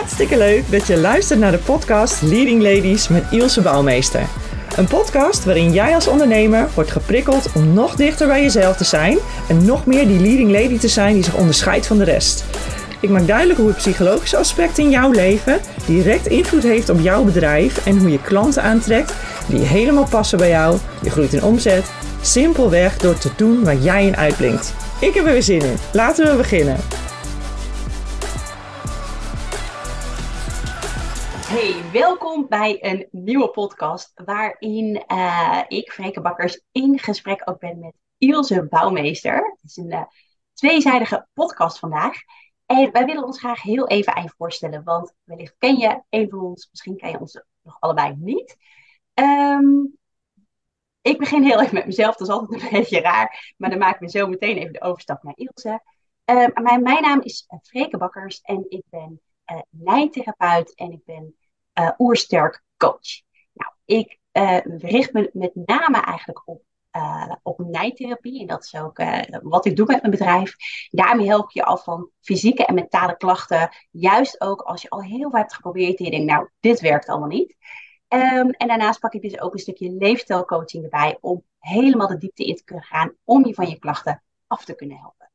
[0.00, 4.26] Hartstikke leuk dat je luistert naar de podcast Leading Ladies met Ilse Bouwmeester.
[4.76, 9.18] Een podcast waarin jij als ondernemer wordt geprikkeld om nog dichter bij jezelf te zijn
[9.48, 12.44] en nog meer die leading lady te zijn die zich onderscheidt van de rest.
[13.00, 17.24] Ik maak duidelijk hoe het psychologische aspect in jouw leven direct invloed heeft op jouw
[17.24, 19.12] bedrijf en hoe je klanten aantrekt
[19.46, 20.78] die helemaal passen bij jou.
[21.02, 21.90] Je groeit in omzet,
[22.20, 24.74] simpelweg door te doen waar jij in uitblinkt.
[25.00, 25.76] Ik heb er weer zin in.
[25.92, 26.76] Laten we beginnen.
[31.50, 37.78] Hey, welkom bij een nieuwe podcast waarin uh, ik, Freke Bakkers, in gesprek ook ben
[37.78, 39.34] met Ilse Bouwmeester.
[39.34, 40.02] Het is een uh,
[40.52, 42.14] tweezijdige podcast vandaag.
[42.66, 46.40] En wij willen ons graag heel even aan voorstellen, want wellicht ken je een van
[46.40, 48.56] ons, misschien ken je ons nog allebei niet.
[49.14, 49.98] Um,
[51.00, 54.04] ik begin heel even met mezelf, dat is altijd een beetje raar, maar dan maken
[54.04, 55.82] we zo meteen even de overstap naar Ilse.
[56.24, 59.20] Um, mijn, mijn, naam is Freke Bakkers en ik ben
[59.52, 59.60] uh,
[60.74, 61.34] en ik ben
[61.78, 63.22] uh, oersterk coach.
[63.52, 66.62] Nou, ik uh, richt me met name eigenlijk op,
[66.96, 68.40] uh, op nijtherapie.
[68.40, 69.02] En dat is ook
[69.42, 70.54] wat ik doe met mijn bedrijf.
[70.90, 73.70] Daarmee help je af van fysieke en mentale klachten.
[73.90, 77.08] Juist ook als je al heel veel hebt geprobeerd en je denkt, nou, dit werkt
[77.08, 77.56] allemaal niet.
[78.08, 81.18] Um, en daarnaast pak ik dus ook een stukje leefstijlcoaching erbij.
[81.20, 83.14] Om helemaal de diepte in te kunnen gaan.
[83.24, 85.30] Om je van je klachten af te kunnen helpen.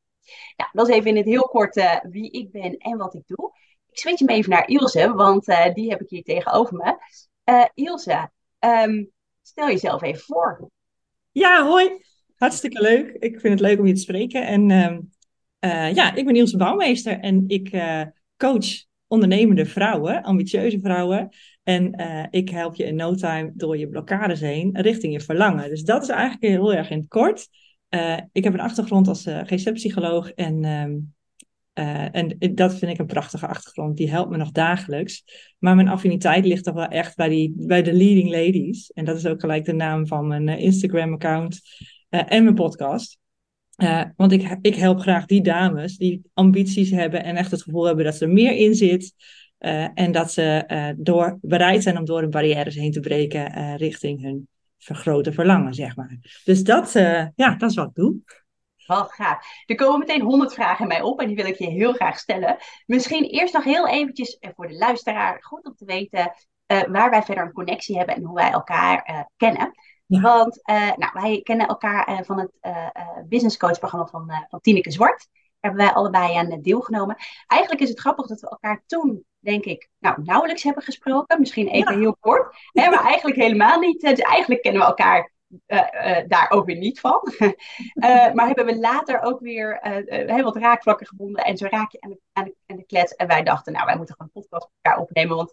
[0.56, 3.52] Nou, dat is even in het heel kort wie ik ben en wat ik doe.
[3.96, 6.96] Ik switch hem even naar Ilse, want uh, die heb ik hier tegenover me.
[7.44, 9.10] Uh, Ilse, um,
[9.42, 10.70] stel jezelf even voor.
[11.32, 12.04] Ja, hoi.
[12.36, 13.16] Hartstikke leuk.
[13.18, 14.46] Ik vind het leuk om je te spreken.
[14.46, 14.70] En
[15.60, 17.82] uh, ja, ik ben Ilse Bouwmeester en ik
[18.36, 18.66] coach
[19.06, 21.28] ondernemende vrouwen, ambitieuze vrouwen.
[21.62, 21.92] En
[22.30, 25.68] ik help je in no time door je blokkades heen richting je verlangen.
[25.68, 27.48] Dus dat is eigenlijk heel erg in het kort.
[28.32, 31.15] ik heb een achtergrond als GZ-psycholoog en um,
[31.78, 33.96] uh, en dat vind ik een prachtige achtergrond.
[33.96, 35.24] Die helpt me nog dagelijks.
[35.58, 38.90] Maar mijn affiniteit ligt toch wel echt bij, die, bij de leading ladies.
[38.92, 41.60] En dat is ook gelijk de naam van mijn uh, Instagram-account
[42.10, 43.18] uh, en mijn podcast.
[44.16, 48.04] want ik, ik help graag die dames die ambities hebben en echt het gevoel hebben
[48.04, 49.14] dat ze er meer in zit.
[49.94, 54.48] en dat ze door, bereid zijn om door de barrières heen te breken richting hun
[54.78, 56.40] vergrote verlangen, zeg maar.
[56.44, 56.92] Dus dat,
[57.34, 58.16] ja, dat is wat ik doe.
[58.86, 59.62] Wat gaaf.
[59.66, 62.56] Er komen meteen honderd vragen mij op en die wil ik je heel graag stellen.
[62.86, 66.32] Misschien eerst nog heel eventjes eh, voor de luisteraar goed om te weten
[66.72, 69.74] uh, waar wij verder een connectie hebben en hoe wij elkaar uh, kennen.
[70.06, 70.20] Ja.
[70.20, 72.50] Want uh, nou, wij kennen elkaar van het
[73.28, 75.28] business coach programma van, van Tineke Zwart.
[75.32, 77.16] Daar hebben wij allebei aan deelgenomen.
[77.46, 81.40] Eigenlijk is het grappig dat we elkaar toen, denk ik, nou, nauwelijks hebben gesproken.
[81.40, 81.98] Misschien even ja.
[81.98, 82.56] heel kort.
[82.72, 84.00] Hè, maar eigenlijk helemaal niet.
[84.00, 85.32] Dus eigenlijk kennen we elkaar
[85.66, 87.32] uh, uh, daar ook weer niet van.
[87.38, 87.52] uh,
[88.34, 91.44] maar hebben we later ook weer heel wat raakvlakken gevonden.
[91.44, 92.00] En zo raak je
[92.32, 93.14] aan de, de, klets.
[93.14, 95.36] En wij dachten, nou, wij moeten gewoon een podcast met elkaar opnemen.
[95.36, 95.52] Want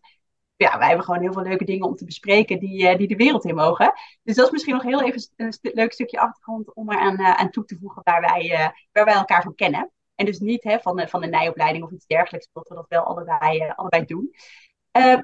[0.55, 3.45] ja, wij hebben gewoon heel veel leuke dingen om te bespreken die, die de wereld
[3.45, 3.93] in mogen.
[4.23, 7.65] Dus dat is misschien nog heel even een leuk stukje achtergrond om er aan, toe
[7.65, 9.91] te voegen waar wij, waar wij elkaar van kennen.
[10.15, 13.03] En dus niet hè, van, van de nijopleiding of iets dergelijks, dat we dat wel
[13.03, 14.35] allebei, allebei doen.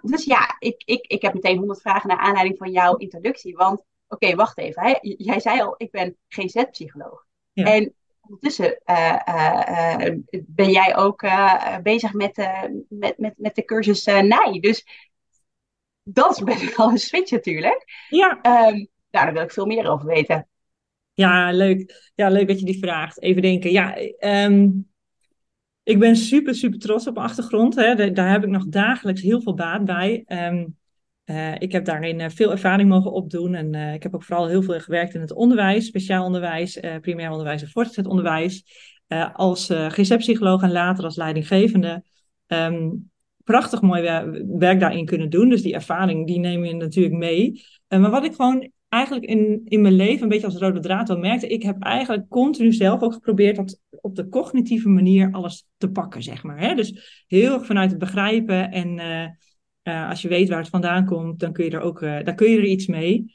[0.02, 3.56] dus ja, ik, ik, ik heb meteen honderd vragen naar aanleiding van jouw introductie.
[3.56, 4.84] Want oké, wacht even.
[4.84, 4.98] Hè?
[5.02, 7.26] Jij zei al, ik ben GZ-psycholoog.
[7.54, 7.66] Ja.
[7.74, 10.16] En ondertussen uh, uh,
[10.48, 11.28] ben jij ook
[11.84, 12.50] bezig met,
[12.90, 14.60] met, met, met de cursus NAI.
[14.60, 14.86] Dus
[16.04, 18.06] dat is best wel een switch natuurlijk.
[18.10, 18.30] Ja.
[18.32, 20.48] Um, nou, daar wil ik veel meer over weten.
[21.14, 22.12] Ja, leuk.
[22.16, 23.22] Ja, leuk dat je die vraagt.
[23.22, 23.72] Even denken.
[23.72, 24.90] Ja, um,
[25.84, 27.76] ik ben super, super trots op mijn achtergrond.
[27.76, 28.12] Hè.
[28.12, 30.24] Daar heb ik nog dagelijks heel veel baat bij.
[30.28, 30.79] Um,
[31.30, 34.48] uh, ik heb daarin uh, veel ervaring mogen opdoen en uh, ik heb ook vooral
[34.48, 38.64] heel veel gewerkt in het onderwijs, speciaal onderwijs, primair onderwijs en voortgezet onderwijs.
[39.34, 42.04] als GZ-psycholoog en later als leidinggevende.
[42.48, 43.12] Um,
[43.44, 44.02] prachtig mooi
[44.58, 47.62] werk daarin kunnen doen, dus die ervaring die neem je natuurlijk mee.
[47.88, 51.18] maar wat ik gewoon eigenlijk in, in mijn leven een beetje als rode draad wel
[51.18, 55.92] merkte, ik heb eigenlijk continu zelf ook geprobeerd dat op de cognitieve manier alles te
[55.92, 56.60] pakken, zeg maar.
[56.60, 56.76] Hè?
[56.76, 59.00] Dus heel erg vanuit het begrijpen en
[59.90, 62.52] uh, als je weet waar het vandaan komt, dan kun je er ook uh, kun
[62.52, 63.34] je er iets mee.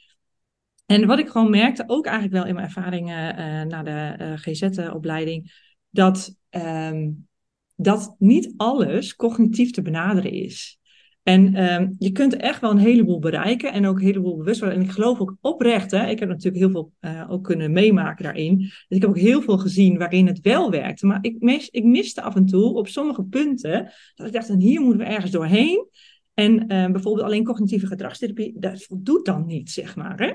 [0.85, 5.51] En wat ik gewoon merkte, ook eigenlijk wel in mijn ervaringen uh, na de GZ-opleiding,
[5.89, 7.27] dat, um,
[7.75, 10.79] dat niet alles cognitief te benaderen is.
[11.23, 14.77] En um, je kunt echt wel een heleboel bereiken en ook een heleboel bewust worden.
[14.77, 16.91] En ik geloof ook oprecht, hè, ik heb natuurlijk heel veel
[17.29, 18.57] ook kunnen meemaken daarin.
[18.57, 21.05] Dus ik heb ook heel veel gezien waarin het wel werkte.
[21.05, 24.59] Maar ik, mis, ik miste af en toe op sommige punten dat ik dacht, en
[24.59, 25.87] hier moeten we ergens doorheen.
[26.35, 30.19] En uh, bijvoorbeeld alleen cognitieve gedragstherapie, dat voldoet dan niet, zeg maar.
[30.19, 30.33] Hè?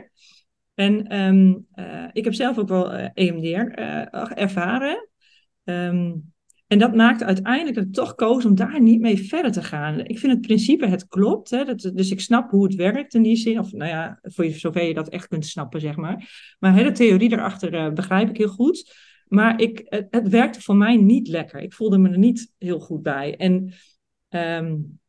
[0.74, 3.80] En um, uh, ik heb zelf ook wel EMDR
[4.34, 5.08] ervaren.
[5.64, 6.32] Um,
[6.66, 10.00] En dat maakte uiteindelijk dat toch koos om daar niet mee verder te gaan.
[10.00, 11.50] Ik vind het principe, het klopt.
[11.50, 13.58] Hè, dat, dus ik snap hoe het werkt in die zin.
[13.58, 16.54] Of nou ja, voor je, zover je dat echt kunt snappen, zeg maar.
[16.58, 18.94] Maar de theorie daarachter begrijp ik heel goed.
[19.26, 21.60] Maar ik, het, werkte voor mij niet lekker.
[21.60, 23.36] Ik voelde me er niet heel goed bij.
[23.36, 23.72] En
[24.28, 24.99] um,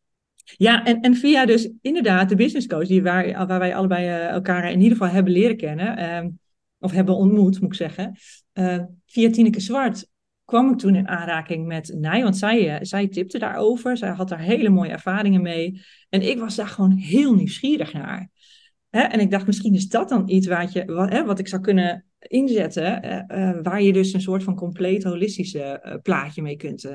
[0.44, 4.28] ja, en, en via dus inderdaad de business coach, die waar, waar wij allebei uh,
[4.28, 6.40] elkaar in ieder geval hebben leren kennen, um,
[6.80, 8.18] of hebben ontmoet, moet ik zeggen,
[8.54, 10.10] uh, via Tineke Zwart
[10.46, 14.30] kwam ik toen in aanraking met Nij, want zij, uh, zij tipte daarover, zij had
[14.30, 15.82] daar hele mooie ervaringen mee.
[16.10, 18.30] En ik was daar gewoon heel nieuwsgierig naar.
[18.90, 22.06] En ik dacht, misschien is dat dan iets wat, je, wat, wat ik zou kunnen
[22.20, 23.02] inzetten,
[23.64, 26.92] waar je dus een soort van compleet holistische plaatje mee kunt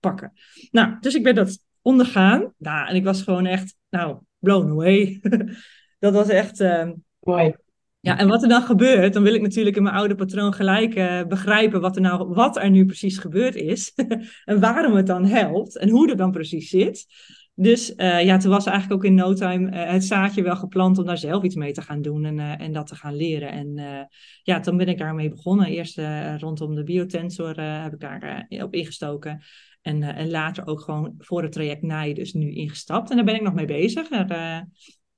[0.00, 0.32] pakken.
[0.70, 2.54] Nou, dus ik ben dat ondergaan.
[2.58, 5.20] Nou, en ik was gewoon echt, nou, blown away.
[5.98, 6.60] dat was echt...
[6.60, 6.90] Uh,
[7.20, 7.54] Mooi.
[8.02, 10.94] Ja, en wat er dan gebeurt, dan wil ik natuurlijk in mijn oude patroon gelijk
[10.94, 13.92] uh, begrijpen wat er, nou, wat er nu precies gebeurd is.
[14.44, 17.06] en waarom het dan helpt en hoe dat dan precies zit.
[17.54, 20.98] Dus uh, ja, toen was eigenlijk ook in no time uh, het zaadje wel geplant
[20.98, 23.50] om daar zelf iets mee te gaan doen en, en dat te gaan leren.
[23.50, 24.08] En
[24.42, 25.66] ja, toen ben ik daarmee begonnen.
[25.66, 26.00] Eerst
[26.38, 29.42] rondom de biotensor heb ik daar op ingestoken.
[29.80, 33.10] En, uh, en later ook gewoon voor het traject NAI dus nu ingestapt.
[33.10, 34.10] En daar ben ik nog mee bezig.
[34.10, 34.60] Uh,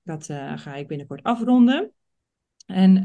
[0.03, 1.93] dat uh, ga ik binnenkort afronden.
[2.67, 3.03] En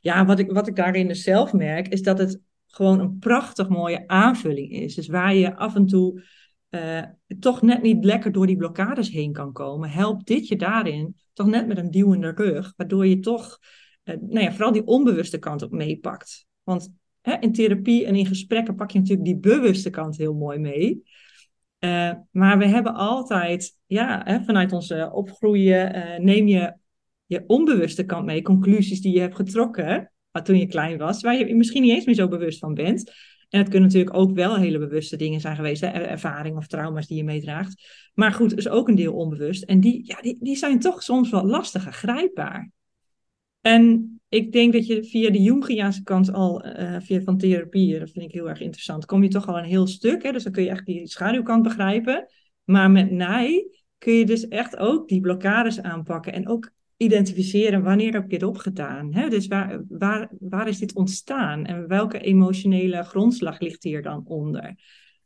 [0.00, 3.68] ja, wat ik, wat ik daarin dus zelf merk, is dat het gewoon een prachtig
[3.68, 4.94] mooie aanvulling is.
[4.94, 6.22] Dus waar je af en toe
[7.40, 11.46] toch net niet lekker door die blokkades heen kan komen, helpt dit je daarin toch
[11.46, 13.58] net met een duwende rug, waardoor je toch
[14.04, 16.46] nou ja, vooral die onbewuste kant op meepakt.
[16.62, 16.92] Want
[17.36, 21.02] in therapie en in gesprekken pak je natuurlijk die bewuste kant heel mooi mee.
[21.80, 26.74] Uh, maar we hebben altijd, ja, hè, vanuit onze opgroeien, uh, neem je
[27.26, 31.54] je onbewuste kant mee, conclusies die je hebt getrokken toen je klein was, waar je
[31.54, 33.12] misschien niet eens meer zo bewust van bent.
[33.48, 37.06] En het kunnen natuurlijk ook wel hele bewuste dingen zijn geweest, hè, ervaringen of trauma's
[37.06, 37.82] die je meedraagt.
[38.14, 39.62] Maar goed, is ook een deel onbewust.
[39.62, 42.70] En die, ja, die, die zijn toch soms wel lastiger grijpbaar.
[43.60, 48.10] En ik denk dat je via de Jungiaanse kant al, uh, via van therapie, dat
[48.10, 50.22] vind ik heel erg interessant, kom je toch al een heel stuk.
[50.22, 50.32] Hè?
[50.32, 52.26] Dus dan kun je echt die schaduwkant begrijpen.
[52.64, 58.12] Maar met NAI kun je dus echt ook die blokkades aanpakken en ook identificeren wanneer
[58.12, 59.14] heb ik dit opgedaan.
[59.14, 59.28] Hè?
[59.28, 64.74] Dus waar, waar, waar is dit ontstaan en welke emotionele grondslag ligt hier dan onder?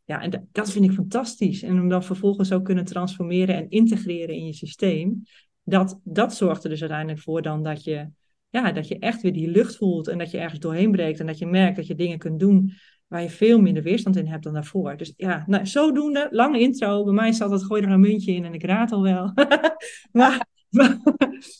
[0.04, 1.62] Ja, en dat vind ik fantastisch.
[1.62, 5.22] En om dan vervolgens ook kunnen transformeren en integreren in je systeem,
[5.62, 8.08] dat, dat zorgt er dus uiteindelijk voor dan dat je
[8.52, 11.26] ja, dat je echt weer die lucht voelt en dat je ergens doorheen breekt en
[11.26, 12.72] dat je merkt dat je dingen kunt doen
[13.06, 14.96] waar je veel minder weerstand in hebt dan daarvoor.
[14.96, 17.04] Dus ja, nou, zodoende, lange intro.
[17.04, 19.32] Bij mij is altijd gooi er een muntje in en ik raad al wel.
[20.19, 20.46] maar,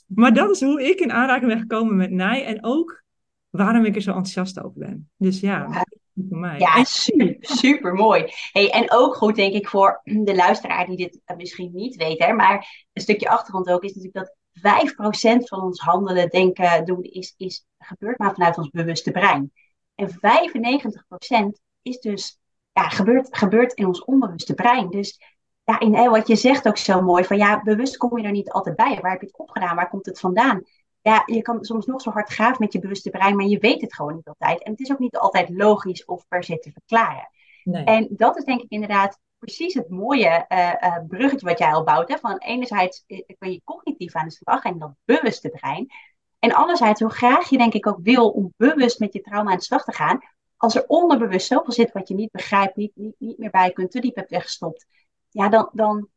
[0.07, 3.03] maar, dat is hoe ik in aanraking ben gekomen met Nij en ook
[3.51, 5.11] waarom ik er zo enthousiast over ben.
[5.17, 5.85] Dus ja, ja.
[6.29, 6.59] voor mij.
[6.59, 8.25] Ja, super, super mooi.
[8.53, 12.33] Hey, en ook goed, denk ik, voor de luisteraar die dit misschien niet weet, hè,
[12.33, 17.35] maar een stukje achtergrond ook, is natuurlijk dat 5% van ons handelen, denken, doen, is,
[17.37, 19.53] is, gebeurt maar vanuit ons bewuste brein.
[19.95, 22.41] En 95% is dus,
[22.73, 24.91] ja, gebeurt, gebeurt in ons onbewuste brein.
[24.91, 25.21] Dus
[25.65, 28.51] ja, in wat je zegt ook zo mooi, van ja, bewust kom je er niet
[28.51, 28.99] altijd bij.
[29.01, 29.77] Waar heb je het opgedaan?
[29.77, 30.65] Waar komt het vandaan?
[31.01, 33.81] Ja, je kan soms nog zo hard graven met je bewuste brein, maar je weet
[33.81, 34.63] het gewoon niet altijd.
[34.63, 37.29] En het is ook niet altijd logisch of per se te verklaren.
[37.65, 37.85] Nee.
[37.85, 42.09] En dat is denk ik inderdaad precies het mooie uh, bruggetje wat jij al bouwt.
[42.09, 42.19] Hè?
[42.19, 43.05] Van enerzijds
[43.39, 45.91] kun je cognitief aan de slag en dat bewuste brein.
[46.39, 49.57] En anderzijds, hoe graag je denk ik ook wil om bewust met je trauma aan
[49.57, 50.21] de slag te gaan.
[50.57, 53.91] Als er onderbewust zoveel zit wat je niet begrijpt, niet, niet, niet meer bij kunt,
[53.91, 54.87] te diep hebt weggestopt.
[55.29, 56.09] Ja, dan, dan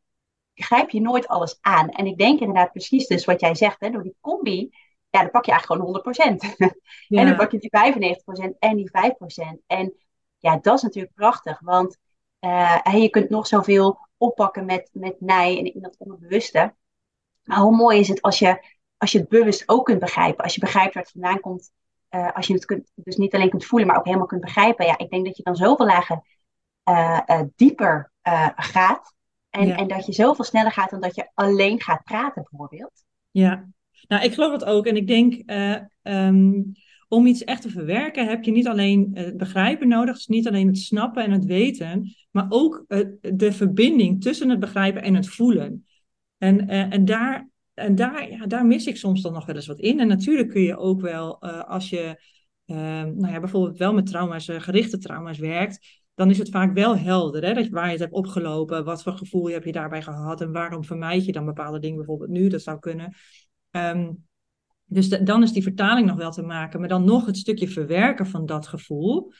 [0.54, 1.88] grijp je nooit alles aan.
[1.88, 4.70] En ik denk inderdaad precies dus wat jij zegt, hè, door die combi,
[5.10, 6.56] ja, dan pak je eigenlijk gewoon 100%.
[6.56, 6.70] Ja.
[7.20, 7.70] en dan pak je die
[8.54, 8.90] 95% en die
[9.54, 9.58] 5%.
[9.66, 9.94] En
[10.38, 11.98] ja, dat is natuurlijk prachtig, want
[12.46, 16.74] uh, je kunt nog zoveel oppakken met, met nij en in dat onderbewuste.
[17.44, 18.64] Maar hoe mooi is het als je,
[18.96, 20.44] als je het bewust ook kunt begrijpen.
[20.44, 21.70] Als je begrijpt waar het vandaan komt.
[22.10, 24.86] Uh, als je het kunt, dus niet alleen kunt voelen, maar ook helemaal kunt begrijpen.
[24.86, 26.22] Ja, ik denk dat je dan zoveel lagen
[26.88, 28.12] uh, dieper
[28.56, 29.14] gaat.
[29.50, 33.04] En, en dat je zoveel sneller gaat dan dat je alleen gaat praten, bijvoorbeeld.
[33.30, 33.66] Ja,
[34.08, 34.86] nou, ik geloof het ook.
[34.86, 35.50] En ik denk,
[36.02, 36.72] um,
[37.08, 40.66] om iets echt te verwerken heb je niet alleen het begrijpen nodig, dus niet alleen
[40.66, 42.84] het snappen en het weten, maar ook
[43.20, 45.86] de verbinding tussen het begrijpen en het voelen.
[46.38, 49.66] En, eh, en, daar, en daar, ja, daar mis ik soms dan nog wel eens
[49.66, 50.00] wat in.
[50.00, 52.20] En natuurlijk kun je ook wel, als je
[52.66, 57.44] nou ja, bijvoorbeeld wel met trauma's, gerichte trauma's werkt, dan is het vaak wel helder,
[57.44, 60.52] hè, dat waar je het hebt opgelopen, wat voor gevoel heb je daarbij gehad en
[60.52, 63.14] waarom vermijd je dan bepaalde dingen bijvoorbeeld nu, dat zou kunnen.
[63.70, 64.25] Um,
[64.86, 66.80] dus dan is die vertaling nog wel te maken.
[66.80, 69.32] Maar dan nog het stukje verwerken van dat gevoel.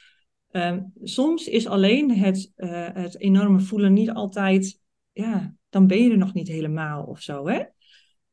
[0.50, 4.80] ehm, soms is alleen het, uh, het enorme voelen niet altijd,
[5.12, 7.62] ja, dan ben je er nog niet helemaal of zo, hè?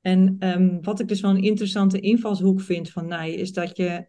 [0.01, 4.07] En um, wat ik dus wel een interessante invalshoek vind van Nij, is dat je,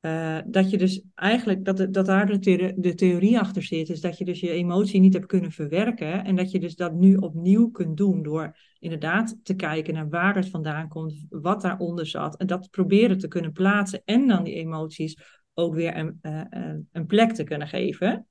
[0.00, 4.18] uh, dat je dus eigenlijk, dat, dat daar de, de theorie achter zit, is dat
[4.18, 7.70] je dus je emotie niet hebt kunnen verwerken en dat je dus dat nu opnieuw
[7.70, 12.46] kunt doen door inderdaad te kijken naar waar het vandaan komt, wat daaronder zat en
[12.46, 17.32] dat proberen te kunnen plaatsen en dan die emoties ook weer een, uh, een plek
[17.32, 18.26] te kunnen geven.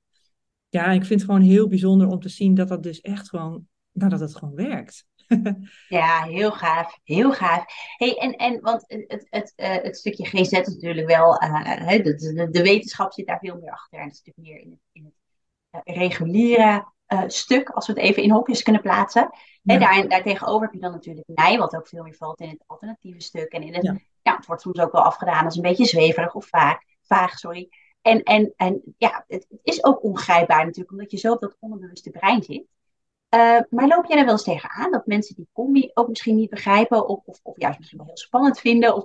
[0.68, 3.66] Ja, ik vind het gewoon heel bijzonder om te zien dat dat dus echt gewoon,
[3.92, 5.06] nou, dat het gewoon werkt.
[5.88, 6.98] ja, heel gaaf.
[7.04, 7.64] Heel gaaf.
[7.96, 12.48] Hey, en, en want het, het, het stukje GZ is natuurlijk wel, uh, de, de,
[12.50, 13.98] de, wetenschap zit daar veel meer achter.
[13.98, 16.86] En het is natuurlijk meer in het, in het uh, reguliere
[17.26, 19.30] stuk, als we het even in hokjes kunnen plaatsen.
[19.62, 19.74] Ja.
[19.74, 22.62] En daar, daartegenover heb je dan natuurlijk mij, wat ook veel meer valt in het
[22.66, 23.52] alternatieve stuk.
[23.52, 23.98] En in het, ja.
[24.22, 24.36] ja.
[24.36, 27.68] het wordt soms ook wel afgedaan als een beetje zweverig of vaag, vaag sorry.
[28.02, 31.56] En, en, en ja, het, het is ook ongrijpbaar natuurlijk, omdat je zo op dat
[31.58, 32.66] onderbewuste brein zit.
[33.34, 36.50] Uh, maar loop jij er wel eens tegenaan dat mensen die combi ook misschien niet
[36.50, 38.94] begrijpen of, of, juist misschien wel heel spannend vinden?
[38.94, 39.04] Of,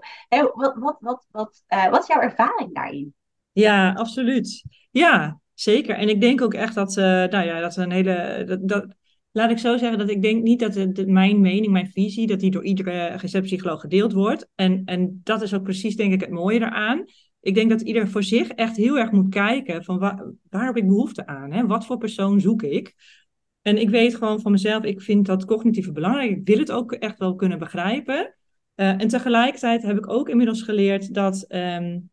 [0.53, 3.13] wat, wat, wat, wat, uh, wat is jouw ervaring daarin?
[3.51, 4.63] Ja, absoluut.
[4.92, 5.96] Ja, zeker.
[5.96, 8.44] En ik denk ook echt dat, uh, nou ja, dat een hele.
[8.48, 8.96] Dat, dat,
[9.32, 12.39] laat ik zo zeggen dat ik denk niet dat het, mijn mening, mijn visie, dat
[12.39, 14.50] die door iedere receptpsycholoog gedeeld wordt.
[14.56, 17.06] En, en dat is ook precies, denk ik, het mooie eraan.
[17.39, 20.77] Ik denk dat ieder voor zich echt heel erg moet kijken van waar, waar heb
[20.77, 21.51] ik behoefte aan?
[21.51, 21.65] Hè?
[21.65, 22.96] Wat voor persoon zoek ik?
[23.63, 26.32] En ik weet gewoon van mezelf, ik vind dat cognitieve belangrijk.
[26.32, 28.36] Ik wil het ook echt wel kunnen begrijpen.
[28.75, 32.10] Uh, en tegelijkertijd heb ik ook inmiddels geleerd dat, um,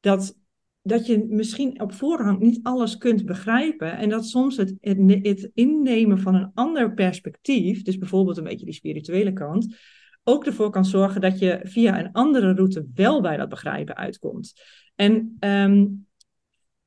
[0.00, 0.38] dat,
[0.82, 3.96] dat je misschien op voorhand niet alles kunt begrijpen.
[3.96, 8.74] En dat soms het, het, innemen van een ander perspectief, dus bijvoorbeeld een beetje die
[8.74, 9.76] spirituele kant,
[10.24, 14.52] ook ervoor kan zorgen dat je via een andere route wel bij dat begrijpen uitkomt.
[14.94, 16.06] En um,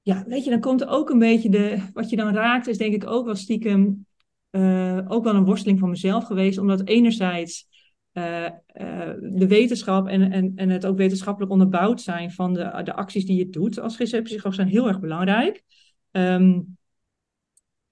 [0.06, 2.78] ja, weet je, dan komt er ook een beetje de, wat je dan raakt, is
[2.78, 4.06] denk ik ook wel stiekem,
[4.52, 7.68] uh, ook wel een worsteling van mezelf geweest, omdat enerzijds
[8.14, 12.94] uh, uh, de wetenschap en, en, en het ook wetenschappelijk onderbouwd zijn van de, de
[12.94, 15.64] acties die je doet als receptiepsycholoog zijn heel erg belangrijk.
[16.12, 16.78] Um,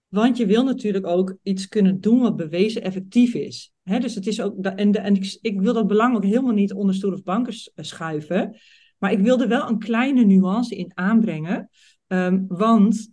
[0.08, 3.74] want je wil natuurlijk ook iets kunnen doen wat bewezen effectief is.
[3.84, 6.74] Dus het is ook, en, de, en ik, ik, wil dat belang ook helemaal niet
[6.74, 8.56] onder stoel of banken schuiven.
[8.98, 11.70] Maar ik wil er wel een kleine nuance in aanbrengen.
[12.14, 13.12] Um, want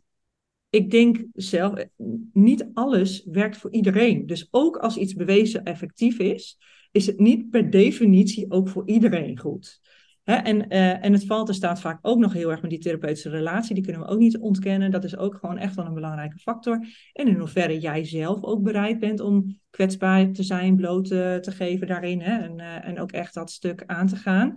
[0.70, 1.84] ik denk zelf,
[2.32, 4.26] niet alles werkt voor iedereen.
[4.26, 6.58] Dus ook als iets bewezen effectief is,
[6.92, 9.80] is het niet per definitie ook voor iedereen goed.
[10.24, 13.30] En, uh, en het valt er staat vaak ook nog heel erg met die therapeutische
[13.30, 13.74] relatie.
[13.74, 14.90] Die kunnen we ook niet ontkennen.
[14.90, 16.86] Dat is ook gewoon echt wel een belangrijke factor.
[17.12, 21.50] En in hoeverre jij zelf ook bereid bent om kwetsbaar te zijn, bloot uh, te
[21.50, 22.20] geven daarin.
[22.20, 22.38] Hè?
[22.38, 24.54] En, en ook echt dat stuk aan te gaan.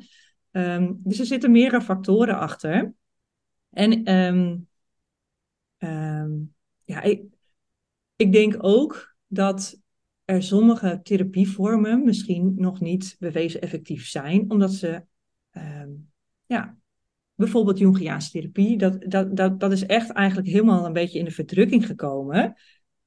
[0.52, 2.94] Um, dus er zitten meerdere factoren achter.
[3.74, 4.68] En um,
[5.78, 6.54] um,
[6.84, 7.24] ja, ik,
[8.16, 9.82] ik denk ook dat
[10.26, 15.06] er sommige therapievormen misschien nog niet bewezen effectief zijn, omdat ze,
[15.52, 16.12] um,
[16.46, 16.78] ja,
[17.36, 21.32] bijvoorbeeld Jungiaanse therapie, dat, dat, dat, dat is echt eigenlijk helemaal een beetje in de
[21.32, 22.56] verdrukking gekomen,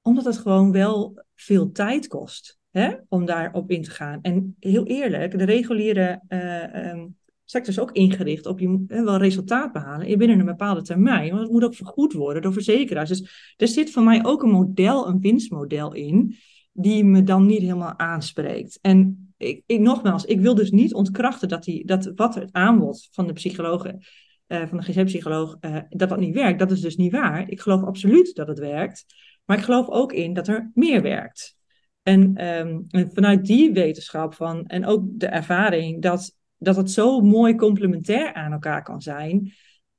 [0.03, 4.21] omdat het gewoon wel veel tijd kost hè, om daarop in te gaan.
[4.23, 9.73] En heel eerlijk, de reguliere um, sector is ook ingericht op je hè, wel resultaat
[9.73, 11.31] behalen binnen een bepaalde termijn.
[11.31, 13.09] Want het moet ook vergoed worden door verzekeraars.
[13.09, 16.37] Dus er zit voor mij ook een model, een winstmodel in,
[16.73, 18.79] die me dan niet helemaal aanspreekt.
[18.81, 23.09] En ik, ik nogmaals, ik wil dus niet ontkrachten dat, die, dat wat het aanbod
[23.11, 24.05] van de psychologen,
[24.49, 26.59] uh, van de GZ-psycholoog, uh, dat dat niet werkt.
[26.59, 27.51] Dat is dus niet waar.
[27.51, 29.05] Ik geloof absoluut dat het werkt.
[29.45, 31.57] Maar ik geloof ook in dat er meer werkt.
[32.03, 32.21] En,
[32.59, 37.55] um, en vanuit die wetenschap van, en ook de ervaring dat dat het zo mooi
[37.55, 39.53] complementair aan elkaar kan zijn.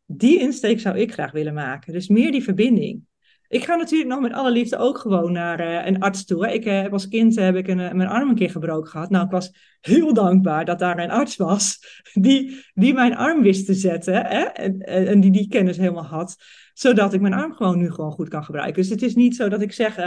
[0.05, 1.93] Die insteek zou ik graag willen maken.
[1.93, 3.05] Dus meer die verbinding.
[3.49, 6.45] Ik ga natuurlijk nog met alle liefde ook gewoon naar uh, een arts toe.
[6.45, 6.51] Hè.
[6.51, 9.09] Ik heb als kind heb ik een, uh, mijn arm een keer gebroken gehad.
[9.09, 11.79] Nou, ik was heel dankbaar dat daar een arts was
[12.13, 14.13] die, die mijn arm wist te zetten.
[14.13, 14.43] Hè.
[14.43, 16.35] En, en die die kennis helemaal had.
[16.73, 18.81] Zodat ik mijn arm gewoon nu gewoon goed kan gebruiken.
[18.81, 19.97] Dus het is niet zo dat ik zeg,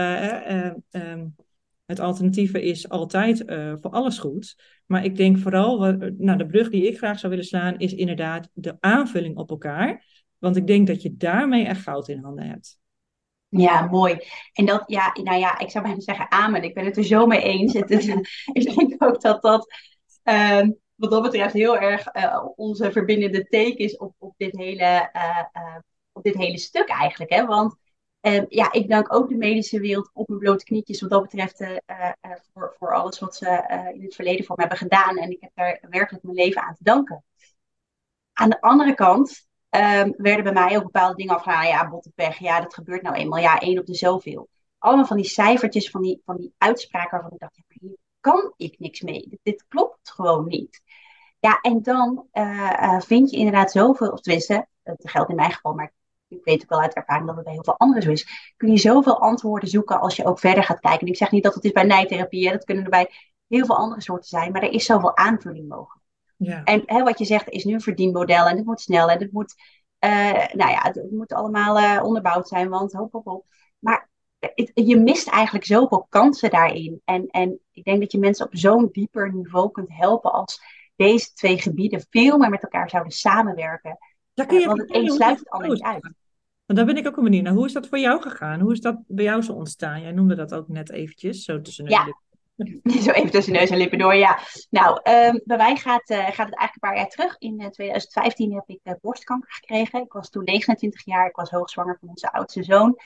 [0.91, 1.35] um,
[1.91, 3.45] het alternatieve is altijd
[3.81, 4.57] voor alles goed.
[4.87, 5.79] Maar ik denk vooral,
[6.19, 10.05] nou, de brug die ik graag zou willen slaan, is inderdaad de aanvulling op elkaar.
[10.39, 12.79] Want ik denk dat je daarmee echt goud in handen hebt.
[13.49, 14.19] Ja, mooi.
[14.53, 16.63] En dat, ja, nou ja, ik zou bijna zeggen amen.
[16.63, 17.73] Ik ben het er zo mee eens.
[17.73, 17.91] Het
[18.53, 19.75] ik denk ook dat dat,
[20.25, 25.11] um, wat dat betreft, heel erg uh, onze verbindende teken is op, op, dit hele,
[25.13, 25.77] uh,
[26.13, 27.33] op dit hele stuk eigenlijk.
[27.33, 27.47] Hè?
[27.47, 27.77] Want
[28.23, 31.61] Um, ja, ik dank ook de medische wereld op mijn blote knietjes wat dat betreft
[31.61, 32.11] uh, uh,
[32.53, 33.47] voor, voor alles wat ze
[33.95, 35.17] in het verleden voor me hebben gedaan.
[35.17, 37.25] En ik heb daar werkelijk mijn leven aan te danken.
[38.33, 41.67] Aan de andere kant um, werden bij mij ook bepaalde dingen afgedaan.
[41.67, 43.41] Ja, bottenpech, ja, dat gebeurt nou eenmaal.
[43.41, 44.49] Ja, één op de zoveel.
[44.79, 48.79] Allemaal van die cijfertjes, van die, van die uitspraken waarvan ik dacht, hier kan ik
[48.79, 49.39] niks mee.
[49.43, 50.83] Dit, klopt gewoon niet.
[51.39, 52.27] Ja, en dan
[52.99, 55.93] vind je inderdaad zoveel, of tenminste, dat geldt in mijn geval, maar
[56.31, 58.71] ik weet ook wel uit ervaring dat het bij heel veel anderen zo is, kun
[58.71, 61.01] je zoveel antwoorden zoeken als je ook verder gaat kijken.
[61.01, 63.11] En ik zeg niet dat het is bij nijtherapie, dat kunnen er bij
[63.49, 66.05] heel veel andere soorten zijn, maar er is zoveel aanvulling mogelijk.
[66.37, 66.65] Ja.
[66.65, 69.33] En hè, wat je zegt is nu een verdienmodel en het moet snel en het
[69.33, 69.55] moet,
[70.05, 73.47] uh, nou ja, het, moet allemaal uh, onderbouwd zijn, want hop, hop, hop.
[73.79, 77.01] Maar het, je mist eigenlijk zoveel kansen daarin.
[77.05, 80.63] En, en ik denk dat je mensen op zo'n dieper niveau kunt helpen als
[80.97, 83.99] deze twee gebieden veel meer met elkaar zouden samenwerken.
[84.35, 86.11] kun je uh, want het een sluit het ander niet uit.
[86.71, 87.53] Want daar ben ik ook wel benieuwd naar.
[87.53, 88.61] Hoe is dat voor jou gegaan?
[88.61, 90.03] Hoe is dat bij jou zo ontstaan?
[90.03, 92.07] Jij noemde dat ook net eventjes, zo tussen ja.
[93.05, 94.39] Zo even tussen neus en lippen door, ja.
[94.71, 97.39] Nou, ehm, bij mij gaat, uh, gaat het eigenlijk een paar jaar terug.
[97.39, 100.01] In 2015 eh, heb ik uh, borstkanker gekregen.
[100.01, 101.27] Ik was toen 29 jaar.
[101.27, 102.99] Ik was hoogzwanger van onze oudste zoon.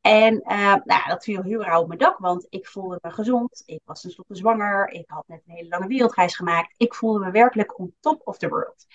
[0.00, 0.40] En
[0.84, 3.62] nou, dat viel heel rauw op mijn dak, want ik voelde me gezond.
[3.64, 4.88] Ik was tenslotte zwanger.
[4.88, 6.74] Ik had net een hele lange wereldreis gemaakt.
[6.76, 8.86] Ik voelde me werkelijk on top of the world.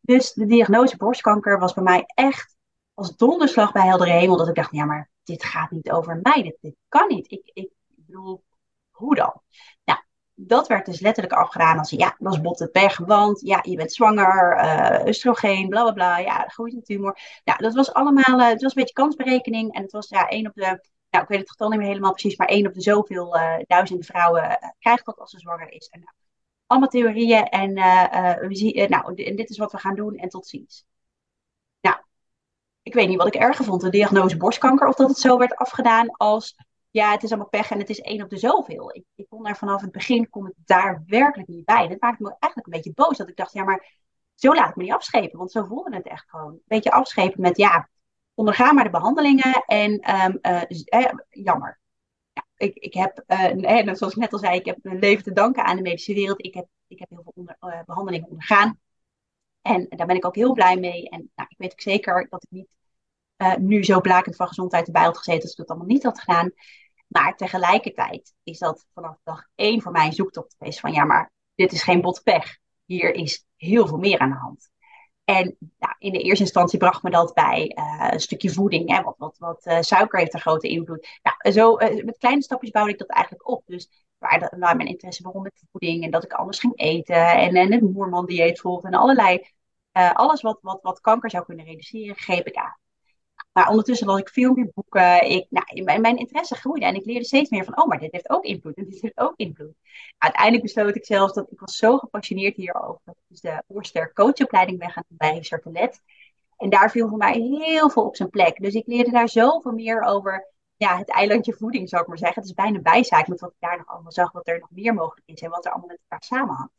[0.00, 2.58] Dus de diagnose borstkanker was bij mij echt
[3.00, 4.36] als donderslag bij heldere hemel.
[4.36, 6.42] Dat ik dacht, ja, maar dit gaat niet over mij.
[6.42, 7.30] Dit, dit kan niet.
[7.30, 8.44] Ik, ik bedoel,
[8.90, 9.42] hoe dan?
[9.84, 10.00] Nou,
[10.34, 13.92] dat werd dus letterlijk afgedaan als ja, dat is botte pech, want ja, je bent
[13.92, 17.18] zwanger, uh, oestrogeen, bla bla bla, ja, groeit een tumor.
[17.44, 20.46] Nou, dat was allemaal, uh, het was een beetje kansberekening en het was ja, één
[20.46, 22.82] op de, nou, ik weet het getal niet meer helemaal precies, maar één op de
[22.82, 25.88] zoveel uh, duizenden vrouwen krijgt dat als ze zwanger is.
[25.88, 26.12] En, nou,
[26.66, 27.74] allemaal theorieën en
[28.48, 30.84] we zien, nou, dit is wat we gaan doen en tot ziens.
[32.82, 35.56] Ik weet niet wat ik erger vond, de diagnose borstkanker, of dat het zo werd
[35.56, 36.56] afgedaan als
[36.90, 38.94] ja, het is allemaal pech en het is één op de zoveel.
[38.94, 41.88] Ik, ik kon daar vanaf het begin, kom ik daar werkelijk niet bij.
[41.88, 43.16] Dat maakte me eigenlijk een beetje boos.
[43.16, 43.98] Dat ik dacht, ja, maar
[44.34, 45.38] zo laat ik me niet afschepen.
[45.38, 46.52] Want zo voelde het echt gewoon.
[46.52, 47.88] Een beetje afschepen met, ja,
[48.34, 51.80] onderga maar de behandelingen en um, uh, jammer.
[52.32, 55.32] Ja, ik, ik heb, uh, zoals ik net al zei, ik heb mijn leven te
[55.32, 56.44] danken aan de medische wereld.
[56.44, 58.78] Ik heb, ik heb heel veel onder, behandelingen ondergaan.
[59.62, 61.08] En daar ben ik ook heel blij mee.
[61.08, 62.68] En nou, ik weet ook zeker dat ik niet
[63.36, 66.20] uh, nu zo blakend van gezondheid erbij had gezeten als ik dat allemaal niet had
[66.20, 66.52] gedaan.
[67.06, 71.32] Maar tegelijkertijd is dat vanaf dag één voor mij een zoektocht geweest van ja, maar
[71.54, 72.58] dit is geen bot pech.
[72.84, 74.70] Hier is heel veel meer aan de hand.
[75.24, 78.96] En nou, in de eerste instantie bracht me dat bij uh, een stukje voeding.
[78.96, 81.08] Hè, wat wat, wat uh, suiker heeft een grote invloed.
[81.22, 83.62] Nou, zo, met kleine stapjes bouwde ik dat eigenlijk op.
[83.66, 83.88] Dus
[84.20, 86.04] waar, waar mijn interesse begon met voeding.
[86.04, 87.26] En dat ik anders ging eten.
[87.26, 88.88] En, en het Moerman-dieet volgde.
[88.88, 89.46] En allerlei,
[90.12, 92.78] alles wat, wat, wat kanker zou kunnen reduceren, greep ik aan.
[93.52, 95.30] Maar ondertussen las ik veel meer boeken.
[95.30, 98.12] Ik, nou, mijn, mijn, interesse groeide en ik leerde steeds meer van, oh, maar dit
[98.12, 99.74] heeft ook invloed en dit heeft ook invloed.
[100.18, 103.00] Uiteindelijk besloot ik zelfs dat ik was zo gepassioneerd hierover.
[103.04, 105.66] Dat ik dus de Oorster coachopleiding ben gaan bij Richard.
[106.56, 108.62] En daar viel voor mij heel veel op zijn plek.
[108.62, 112.40] Dus ik leerde daar zoveel meer over ja, het eilandje voeding, zou ik maar zeggen.
[112.40, 114.94] Het is bijna bijzaak met wat ik daar nog allemaal zag, wat er nog meer
[114.94, 116.72] mogelijk is en wat er allemaal met elkaar samenhangt.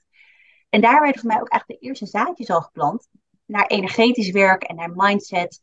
[0.70, 3.08] En daar werden voor mij ook eigenlijk de eerste zaadjes al geplant
[3.46, 5.62] naar energetisch werk en naar mindset.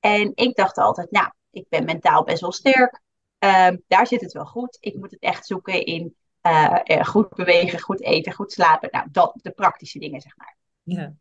[0.00, 3.00] En ik dacht altijd, nou, ik ben mentaal best wel sterk.
[3.38, 4.76] Ehm, daar zit het wel goed.
[4.80, 8.88] Ik moet het echt zoeken in uh, goed bewegen, goed eten, goed slapen.
[8.92, 10.56] Nou, dat, de praktische dingen, zeg maar.
[10.82, 11.14] Ja.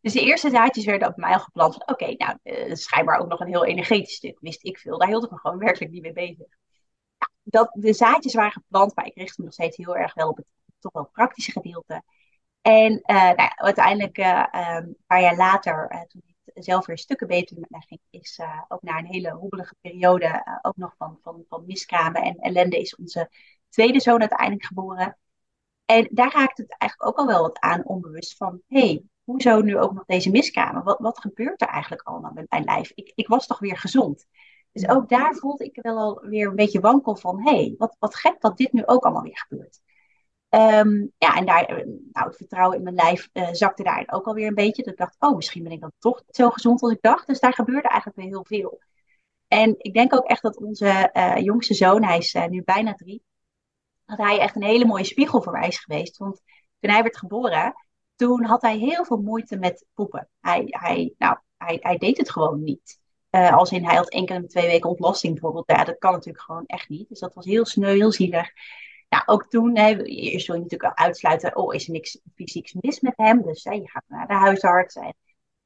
[0.00, 3.40] Dus de eerste zaadjes werden op mij al geplant oké, nou, uh, schijnbaar ook nog
[3.40, 4.38] een heel energetisch stuk.
[4.40, 4.98] Wist ik veel.
[4.98, 6.46] Daar hield ik me gewoon werkelijk niet mee bezig.
[7.42, 10.36] dat, de zaadjes waren geplant, maar ik richtte me nog steeds heel erg wel op
[10.36, 10.46] het
[10.78, 12.02] toch wel praktische gedeelte.
[12.62, 16.22] En nou, uiteindelijk, ehm, een paar jaar later, toen
[16.54, 20.76] zelf weer stukken beter met mij ging, is ook na een hele roebelige periode, ook
[20.76, 23.30] nog van, van, van miskramen en ellende, is onze
[23.68, 25.18] tweede zoon uiteindelijk geboren.
[25.84, 29.60] En daar raakte het eigenlijk ook al wel wat aan onbewust van, hé, hey, hoezo
[29.60, 30.84] nu ook nog deze miskramen?
[30.84, 32.92] Wat, wat gebeurt er eigenlijk allemaal met mijn lijf?
[32.94, 34.26] Ik, ik was toch weer gezond?
[34.72, 38.14] Dus ook daar voelde ik wel alweer een beetje wankel van, hé, hey, wat, wat
[38.14, 39.80] gek dat dit nu ook allemaal weer gebeurt.
[40.48, 44.26] Um, ja, en daar, eh, nou, het vertrouwen in mijn lijf uh, zakte daarin ook
[44.26, 44.82] alweer een beetje.
[44.82, 47.26] Dat ik dacht, oh, misschien ben ik dan toch niet zo gezond als ik dacht.
[47.26, 48.82] Dus daar gebeurde eigenlijk weer heel veel.
[49.48, 53.22] En ik denk ook echt dat onze uh, jongste zoon, hij is nu bijna drie,
[54.04, 56.16] dat hij echt een hele mooie spiegel voor mij is geweest.
[56.16, 56.42] Want
[56.80, 57.74] toen hij werd geboren,
[58.20, 60.28] toen had hij heel veel moeite met poepen.
[60.40, 62.98] Hij, hij, nou, hij, hij deed het gewoon niet.
[63.30, 65.70] als in, hij had keer in twee weken ontlasting bijvoorbeeld.
[65.70, 67.08] Ja, dat kan natuurlijk gewoon echt niet.
[67.08, 68.50] Dus dat was heel sneu, heel zielig.
[69.08, 73.00] Nou, ook toen, hè, wil je natuurlijk al uitsluiten, oh, is er niks fysieks mis
[73.00, 73.42] met hem?
[73.42, 75.14] Dus je gaat naar de huisarts en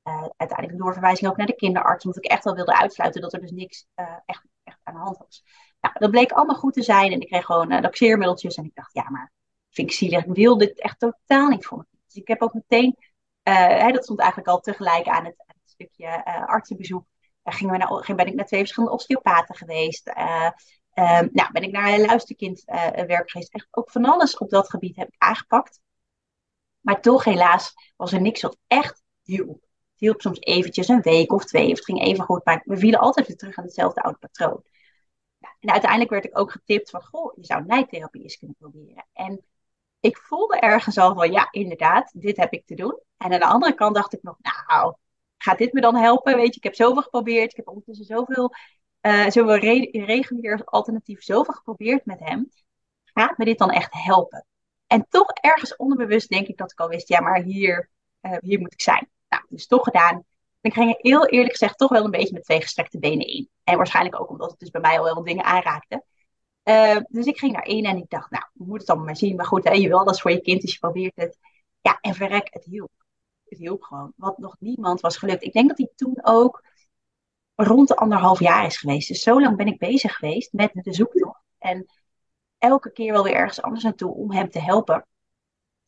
[0.04, 3.32] uh, uiteindelijk een doorverwijzing ook naar de kinderarts, omdat ik echt wel wilde uitsluiten dat
[3.32, 5.44] er dus niks uh, echt, echt aan de hand was.
[5.80, 8.74] Nou, dat bleek allemaal goed te zijn en ik kreeg gewoon uh, laxeermiddeltjes en ik
[8.74, 9.32] dacht, ja, maar
[9.70, 11.93] vind ik zielig, ik wil dit echt totaal niet voor me.
[12.14, 12.96] Dus ik heb ook meteen,
[13.42, 17.05] hè, dat stond eigenlijk al tegelijk aan het, het stukje artsenbezoek.
[17.42, 20.09] Daar gingen we naar, ben ik naar twee verschillende osteopaten geweest.
[20.09, 23.55] Um, nou, ben ik naar luisterkindwerk geweest.
[23.55, 25.81] Echt ook van alles op dat gebied heb ik aangepakt.
[26.81, 29.62] Maar toch helaas was er niks wat echt hielp.
[29.90, 32.44] Het hielp soms eventjes een week of twee, of het ging even goed.
[32.44, 34.64] Maar we vielen altijd weer terug aan hetzelfde oude patroon.
[35.61, 39.07] en uiteindelijk werd ik ook getipt van, goh, je zou nijtherapie eens kunnen proberen.
[39.12, 39.44] En
[40.04, 42.98] ik voelde ergens al van, ja, inderdaad, dit heb ik te doen.
[43.16, 44.94] En aan de andere kant dacht ik nog, nou,
[45.38, 46.36] gaat dit me dan helpen?
[46.36, 47.50] Weet je, ik heb zoveel geprobeerd.
[47.50, 48.54] Ik heb ondertussen zoveel,
[49.02, 52.50] uh, zoveel re regulier alternatief zoveel geprobeerd met hem.
[53.04, 54.46] Gaat me dit dan echt helpen?
[54.86, 57.90] En toch ergens onderbewust denk ik dat ik al wist, ja, maar hier,
[58.22, 59.10] uh, hier moet ik zijn.
[59.28, 60.24] Nou, dus toch gedaan.
[60.60, 63.50] ik ging heel eerlijk gezegd toch wel een beetje met twee gestrekte benen in.
[63.64, 66.04] En waarschijnlijk ook omdat het dus bij mij al wel wat dingen aanraakte.
[66.64, 69.37] Uh, dus ik ging daarin en ik dacht, nou, we moeten het allemaal maar zien.
[69.37, 71.38] Maar goed, hè, je wil alles voor je kind, dus je probeert het.
[71.81, 72.90] Ja, en verrek, het hielp.
[73.44, 74.12] Het hielp gewoon.
[74.16, 75.42] Wat nog niemand was gelukt.
[75.42, 76.64] Ik denk dat hij toen ook
[77.55, 79.09] rond de anderhalf jaar is geweest.
[79.09, 81.40] Dus zo lang ben ik bezig geweest met de zoektocht.
[81.59, 81.87] En
[82.59, 85.07] elke keer wel weer ergens anders naartoe om hem te helpen.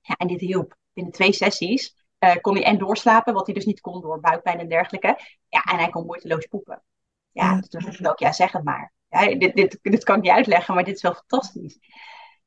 [0.01, 0.77] Ja, en dit hielp.
[0.93, 4.59] Binnen twee sessies uh, kon hij en doorslapen, wat hij dus niet kon door buikpijn
[4.59, 5.19] en dergelijke.
[5.49, 6.83] Ja, en hij kon moeiteloos poepen.
[7.31, 8.93] Ja, dus toen dacht ik ook, ja, zeg het maar.
[9.09, 11.79] Ja, dit, dit, dit kan ik niet uitleggen, maar dit is wel fantastisch.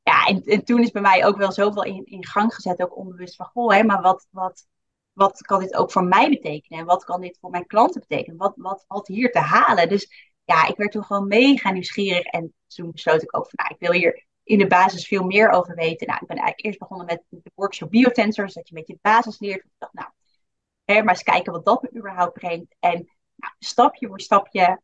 [0.04, 2.98] Ja, en, en toen is bij mij ook wel zoveel in, in gang gezet, ook
[2.98, 4.68] onbewust van, goh, hè, maar wat, wat,
[5.14, 6.80] wat kan dit ook voor mij betekenen?
[6.80, 8.38] En wat kan dit voor mijn klanten betekenen?
[8.38, 9.90] Wat, wat valt hier te halen?
[9.90, 12.26] Dus ja, ik werd toen gewoon mega nieuwsgierig.
[12.26, 15.50] En toen besloot ik ook van, nou, ik wil hier in de basis veel meer
[15.50, 16.08] over weten.
[16.08, 19.10] Nou, ik ben eigenlijk eerst begonnen met de workshop Biotensors, dat je een beetje de
[19.10, 19.66] basis leert.
[19.78, 20.10] Dacht, nou,
[20.86, 22.76] maar eens kijken wat dat me überhaupt brengt.
[22.80, 24.82] En nou, stapje voor stapje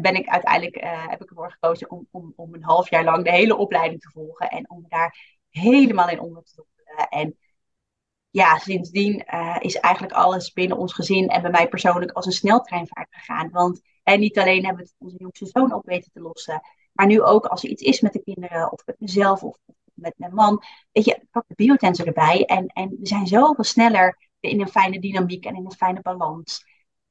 [0.00, 3.24] ben ik uiteindelijk, uh, heb ik ervoor gekozen om, om, om een half jaar lang
[3.24, 4.48] de hele opleiding te volgen.
[4.48, 6.96] En om daar helemaal in onder te doen.
[7.08, 7.36] en
[8.30, 9.24] ja, sindsdien
[9.58, 13.50] is eigenlijk alles binnen ons gezin en bij mij persoonlijk als een sneltreinvaart gegaan.
[13.50, 16.60] Want niet alleen hebben we het onze jongste zoon op weten te lossen,
[16.92, 19.56] maar nu ook als er iets is met de kinderen of met mezelf of
[19.94, 20.62] met mijn man.
[20.92, 25.00] Weet je, pak de biotensor erbij en, en we zijn zoveel sneller in een fijne
[25.00, 26.64] dynamiek en in een fijne balans.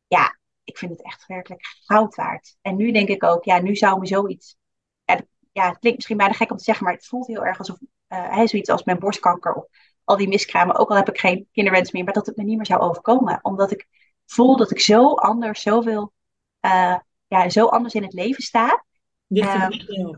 [0.07, 2.57] Ja, ik vind het echt werkelijk goud waard.
[2.61, 4.57] En nu denk ik ook, ja, nu zou me zoiets.
[5.05, 5.21] Ja,
[5.51, 7.77] ja het klinkt misschien bijna gek om te zeggen, maar het voelt heel erg alsof
[7.81, 9.65] uh, hij zoiets als mijn borstkanker of
[10.03, 12.57] al die miskramen, ook al heb ik geen kinderwens meer, maar dat het me niet
[12.57, 13.39] meer zou overkomen.
[13.41, 13.87] Omdat ik
[14.25, 16.13] voel dat ik zo anders, zoveel
[16.61, 16.97] uh,
[17.27, 18.85] ja, zo anders in het leven sta.
[19.27, 20.17] Dichter bij jezelf.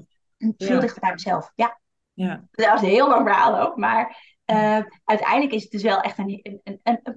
[0.58, 1.80] Veel dichter bij mezelf, ja.
[2.14, 2.48] ja.
[2.52, 6.18] Dat was een heel lang verhaal ook, maar uh, uiteindelijk is het dus wel echt
[6.18, 6.62] een,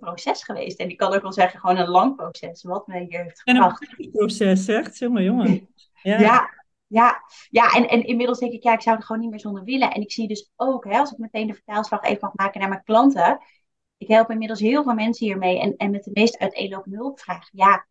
[0.07, 0.79] proces geweest.
[0.79, 3.83] En ik kan ook wel zeggen, gewoon een lang proces, wat hier heeft gebracht.
[3.83, 5.69] En een proces, zegt, zeg maar, jongen.
[6.03, 6.51] Ja, ja,
[6.87, 7.71] ja, ja.
[7.71, 9.93] En, en inmiddels denk ik, ja, ik zou het gewoon niet meer zonder willen.
[9.93, 12.69] En ik zie dus ook, hè, als ik meteen de vertaalslag even mag maken naar
[12.69, 13.39] mijn klanten.
[13.97, 15.61] Ik help inmiddels heel veel mensen hiermee.
[15.61, 17.49] En, en met de meest uiteenlopende hulpvraag.
[17.53, 17.87] Ja,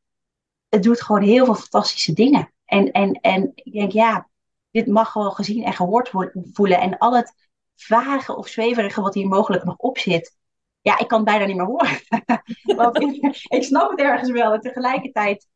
[0.70, 2.54] het doet gewoon heel veel fantastische dingen.
[2.66, 4.30] En, en, en ik denk, ja,
[4.72, 6.12] dit mag gewoon gezien en gehoord
[6.54, 6.80] voelen.
[6.80, 7.34] En al het
[7.76, 10.38] vage of zweverige wat hier mogelijk nog op zit.
[10.86, 12.00] Ja, ik kan het bijna niet meer horen.
[12.78, 14.54] Want ik, ik, snap het ergens wel.
[14.54, 15.48] En tegelijkertijd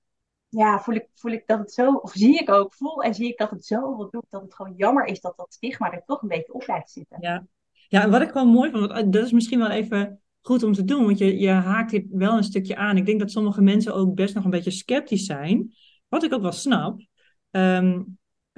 [0.50, 3.28] ja, voel, ik, voel ik dat het zo, of zie ik ook, voel en zie
[3.28, 6.22] ik dat het zoveel doet, dat het gewoon jammer is dat dat stigma er toch
[6.22, 7.18] een beetje op blijft zitten.
[7.22, 7.46] Ja,
[7.88, 10.74] ja en wat ik wel mooi vond, want dat is misschien wel even goed om
[10.74, 12.98] te doen, want je, je haakt dit wel een stukje aan.
[12.98, 15.74] Ik denk dat sommige mensen ook best nog een beetje sceptisch zijn,
[16.08, 17.02] wat ik ook wel snap.
[17.52, 18.02] Ehm,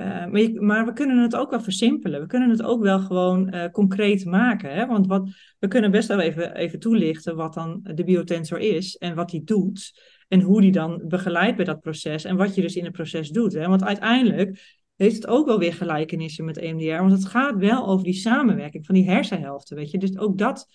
[0.02, 2.22] eh, maar, we kunnen het ook wel versimpelen.
[2.22, 4.74] We kunnen het ook wel gewoon uh, concreet maken.
[4.74, 4.86] Hè?
[4.86, 9.16] Want wat, we kunnen best wel even, even toelichten wat dan de biotensor is en
[9.16, 10.02] wat die doet.
[10.28, 13.30] En hoe die dan begeleidt bij dat proces en wat je dus in het proces
[13.30, 13.54] doet.
[13.54, 13.68] Hè?
[13.68, 17.00] Want uiteindelijk heeft het ook wel weer gelijkenissen met EMDR.
[17.00, 19.76] Want het gaat wel over die samenwerking van die hersenhelften.
[19.76, 19.98] Weet je?
[19.98, 20.68] Dus ook dat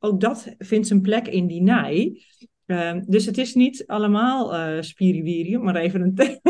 [0.00, 2.22] ook dat vindt zijn plek in die nij.
[2.70, 6.14] Uh, dus het is niet allemaal uh, maar even een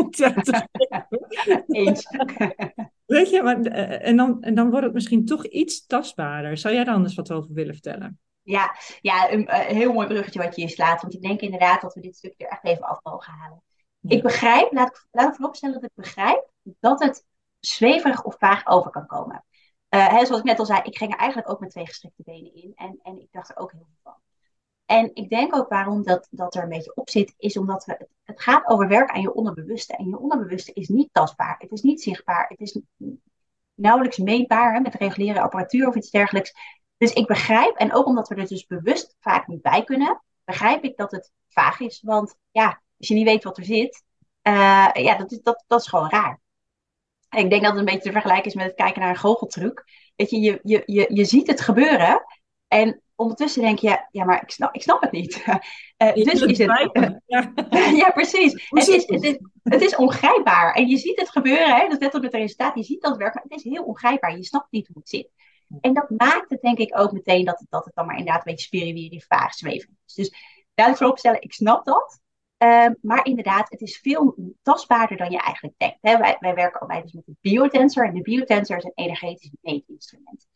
[1.67, 2.07] Eens.
[3.05, 6.57] Weet je, maar, uh, en, dan, en dan wordt het misschien toch iets tastbaarder.
[6.57, 8.19] Zou jij daar anders wat over willen vertellen?
[8.41, 11.01] Ja, ja een, een heel mooi bruggetje wat je hier slaat.
[11.01, 13.63] Want ik denk inderdaad dat we dit stukje er echt even af mogen halen.
[13.99, 14.15] Ja.
[14.15, 17.25] Ik begrijp, laat ik, laat ik vooropstellen dat ik begrijp dat het
[17.59, 19.45] zweverig of vaag over kan komen.
[19.89, 22.23] Uh, hè, zoals ik net al zei, ik ging er eigenlijk ook met twee gestrekte
[22.25, 22.71] benen in.
[22.75, 24.15] En, en ik dacht er ook heel veel van.
[24.91, 28.07] En ik denk ook waarom dat, dat er een beetje op zit, is omdat we,
[28.23, 29.95] het gaat over werk aan je onderbewuste.
[29.95, 32.79] En je onderbewuste is niet tastbaar, het is niet zichtbaar, het is
[33.73, 36.53] nauwelijks meetbaar met reguliere apparatuur of iets dergelijks.
[36.97, 40.83] Dus ik begrijp, en ook omdat we er dus bewust vaak niet bij kunnen, begrijp
[40.83, 42.01] ik dat het vaag is.
[42.01, 44.03] Want ja, als je niet weet wat er zit,
[44.43, 46.39] uh, ja, dat, is, dat, dat is gewoon raar.
[47.29, 49.17] En ik denk dat het een beetje te vergelijken is met het kijken naar een
[49.17, 49.83] goocheltruc.
[50.15, 52.23] Weet je, je, je, je, je ziet het gebeuren.
[52.67, 55.43] En ondertussen denk je, ja, maar ik snap, ik snap het niet.
[56.01, 56.89] Uh, dus is het.
[57.25, 57.53] ja.
[58.01, 58.11] ja.
[58.11, 58.69] precies.
[58.69, 60.73] Het is, het, is, het is ongrijpbaar.
[60.73, 61.81] En je ziet het gebeuren, hè?
[61.81, 62.75] dat is net op het resultaat.
[62.75, 64.37] Je ziet dat werk, maar het is heel ongrijpbaar.
[64.37, 65.29] Je snapt niet hoe het zit.
[65.81, 68.45] En dat maakt het denk ik ook meteen dat het, dat het dan maar inderdaad
[68.45, 70.13] een beetje spiriwiri vaag zweven is.
[70.13, 70.29] Dus
[70.73, 72.19] duidelijk vooropstellen, ik snap dat.
[72.57, 75.97] Ehm, maar inderdaad, het is veel tastbaarder dan je eigenlijk denkt.
[76.01, 76.17] Hè?
[76.17, 78.05] Wij, wij werken altijd dus met de biotensor.
[78.05, 80.47] En de biotensor is een energetisch meetinstrument.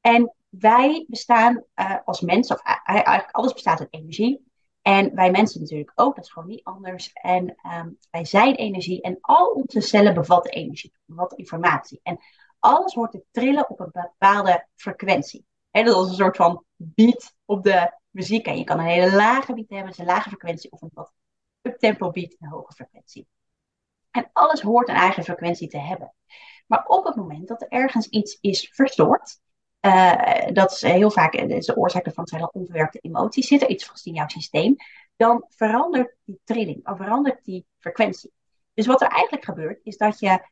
[0.00, 4.46] En wij bestaan uh, als mensen, of eigenlijk alles bestaat uit energie.
[4.82, 7.12] En wij mensen natuurlijk ook, dat is gewoon niet anders.
[7.12, 12.00] En um, wij zijn energie en al onze cellen bevatten energie, bevatten informatie.
[12.02, 12.18] En
[12.58, 15.46] alles hoort te trillen op een bepaalde frequentie.
[15.70, 18.46] Dat is een soort van beat op de muziek.
[18.46, 21.12] En je kan een hele lage beat hebben, dus een lage frequentie, of een wat
[21.62, 23.28] uptempo beat, een hoge frequentie.
[24.10, 26.14] En alles hoort een eigen frequentie te hebben.
[26.66, 29.40] Maar op het moment dat er ergens iets is verstoord,
[29.80, 33.46] uh, dat is heel vaak de oorzaak ervan zijn onverwerkte emoties.
[33.46, 34.76] Zit er iets vast in jouw systeem,
[35.16, 38.32] dan verandert die trilling, dan verandert die frequentie.
[38.74, 40.48] Dus wat er eigenlijk gebeurt, is dat je,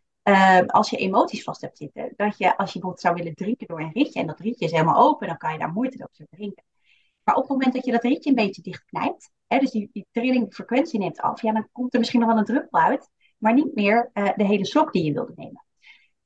[0.66, 3.80] als je emoties vast hebt zitten, dat je, als je bijvoorbeeld zou willen drinken door
[3.80, 6.64] een rietje, en dat rietje is helemaal open, dan kan je daar moeite op drinken.
[7.22, 10.06] Maar op het moment dat je dat rietje een beetje dichtknijpt, hè, dus die, die
[10.10, 13.54] trilling, frequentie neemt af, ja, dan komt er misschien nog wel een druppel uit, maar
[13.54, 15.65] niet meer de hele slok die je wilde nemen.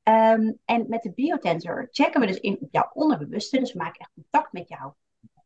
[0.03, 3.59] Um, en met de biotensor checken we dus in jouw onderbewuste.
[3.59, 4.95] Dus we maken echt contact met jouw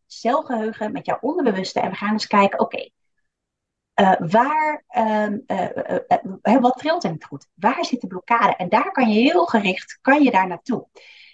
[0.05, 1.79] celgeheugen, met jouw onderbewuste.
[1.79, 2.89] En we gaan dus kijken, oké,
[4.01, 5.69] uh, waar, um, uh,
[6.41, 7.47] uh, wat trilt er niet goed?
[7.53, 8.55] Waar zit de blokkade?
[8.55, 10.87] En daar kan je heel gericht, kan je daar naartoe.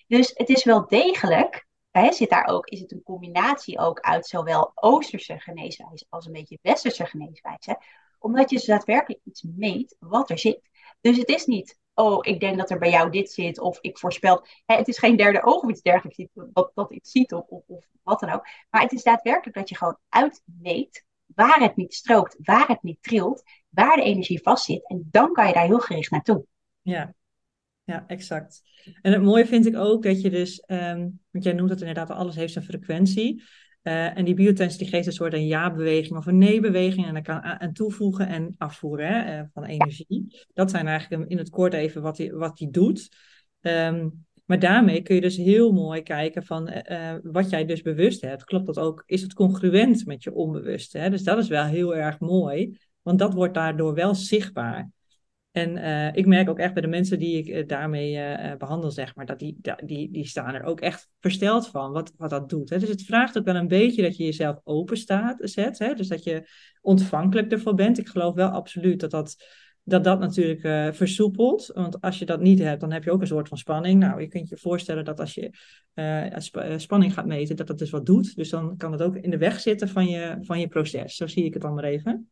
[0.08, 4.28] Dus het is wel degelijk, hè, zit daar ook, is het een combinatie ook uit
[4.28, 7.80] zowel Oosterse geneeswijze als een beetje Westerse geneeswijze.
[8.20, 10.70] Omdat je dus daadwerkelijk iets meet wat er zit.
[11.02, 13.98] Dus het is niet oh, ik denk dat er bij jou dit zit, of ik
[13.98, 14.46] voorspel.
[14.66, 17.86] Hè, het is geen derde oog of iets dergelijks dat, dat iets ziet, of, of,
[18.04, 18.48] wat dan ook.
[18.70, 22.98] Maar het is daadwerkelijk dat je gewoon uitmeet waar het niet strookt, waar het niet
[23.02, 24.90] trilt, waar de energie vastzit.
[24.90, 26.46] En dan kan je daar heel gericht naartoe.
[26.82, 27.14] Ja,
[27.84, 28.62] ja, exact.
[29.02, 32.10] En het mooie vind ik ook dat je dus, um, want jij noemt het inderdaad,
[32.10, 33.44] alles heeft zijn frequentie.
[33.84, 37.06] Uh, en die biotens die geeft een soort een ja-beweging of een nee-beweging.
[37.06, 40.46] En dan kan aan toevoegen en afvoeren hè, uh, van energie.
[40.54, 43.10] Dat zijn eigenlijk in het kort even wat hij wat die doet.
[43.62, 48.22] Um, maar daarmee kun je dus heel mooi kijken van uh, wat jij dus bewust
[48.22, 48.44] hebt.
[48.44, 49.04] Klopt dat ook?
[49.06, 50.98] Is het congruent met je onbewuste?
[50.98, 51.10] Hè?
[51.10, 52.78] Dus dat is wel heel erg mooi.
[53.02, 54.90] Want dat wordt daardoor wel zichtbaar.
[55.52, 58.92] En uh, ik merk ook echt bij de mensen die ik uh, daarmee uh, behandel,
[58.92, 62.50] zeg maar, dat die, die, die staan er ook echt versteld van wat, wat dat
[62.50, 62.70] doet.
[62.70, 62.80] Hè?
[62.80, 65.80] Dus het vraagt ook wel een beetje dat je jezelf open staat, zet.
[65.80, 65.94] Hè?
[65.94, 66.50] Dus dat je
[66.82, 67.98] ontvankelijk ervoor bent.
[67.98, 69.36] Ik geloof wel absoluut dat dat,
[69.84, 71.72] dat, dat natuurlijk versoepelt.
[71.74, 74.00] Want als je dat niet hebt, dan heb je ook een soort van spanning.
[74.00, 75.50] Nou, je kunt je voorstellen dat als je
[76.46, 78.36] sp spanning gaat meten, dat dat dus wat doet.
[78.36, 81.16] Dus dan kan het ook in de weg zitten van je, van je proces.
[81.16, 82.30] Zo zie ik het dan maar even.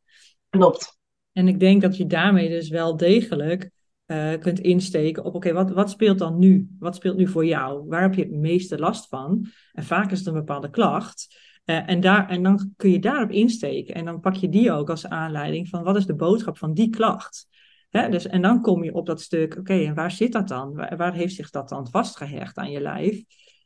[0.50, 0.99] Klopt.
[1.40, 3.72] En ik denk dat je daarmee dus wel degelijk
[4.06, 6.70] uh, kunt insteken op, oké, wat, wat speelt dan nu?
[6.80, 7.88] Wat speelt nu voor jou?
[7.88, 9.46] Waar heb je het meeste last van?
[9.74, 11.38] En vaak is het een bepaalde klacht.
[11.66, 13.96] Uh, en, daar, en dan kun je daarop insteken.
[13.96, 16.90] En dan pak je die ook als aanleiding van, wat is de boodschap van die
[16.90, 17.48] klacht?
[17.90, 18.10] Hè?
[18.10, 20.74] Dus, en dan kom je op dat stuk, oké, en waar zit dat dan?
[20.74, 23.24] Waar, waar, heeft zich dat dan vastgehecht aan je lijf?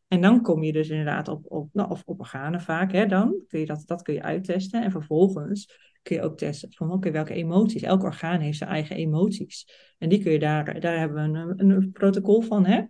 [0.07, 3.43] En dan kom je dus inderdaad op, op, nou, of op organen vaak, hè, dan
[3.47, 4.83] kun je dat, dat kun je uittesten.
[4.83, 7.81] En vervolgens kun je ook testen van oké, welke emoties.
[7.81, 9.67] Elk orgaan heeft zijn eigen emoties.
[9.97, 12.65] En die kun je daar, daar hebben we een, een protocol van.
[12.65, 12.81] Hè?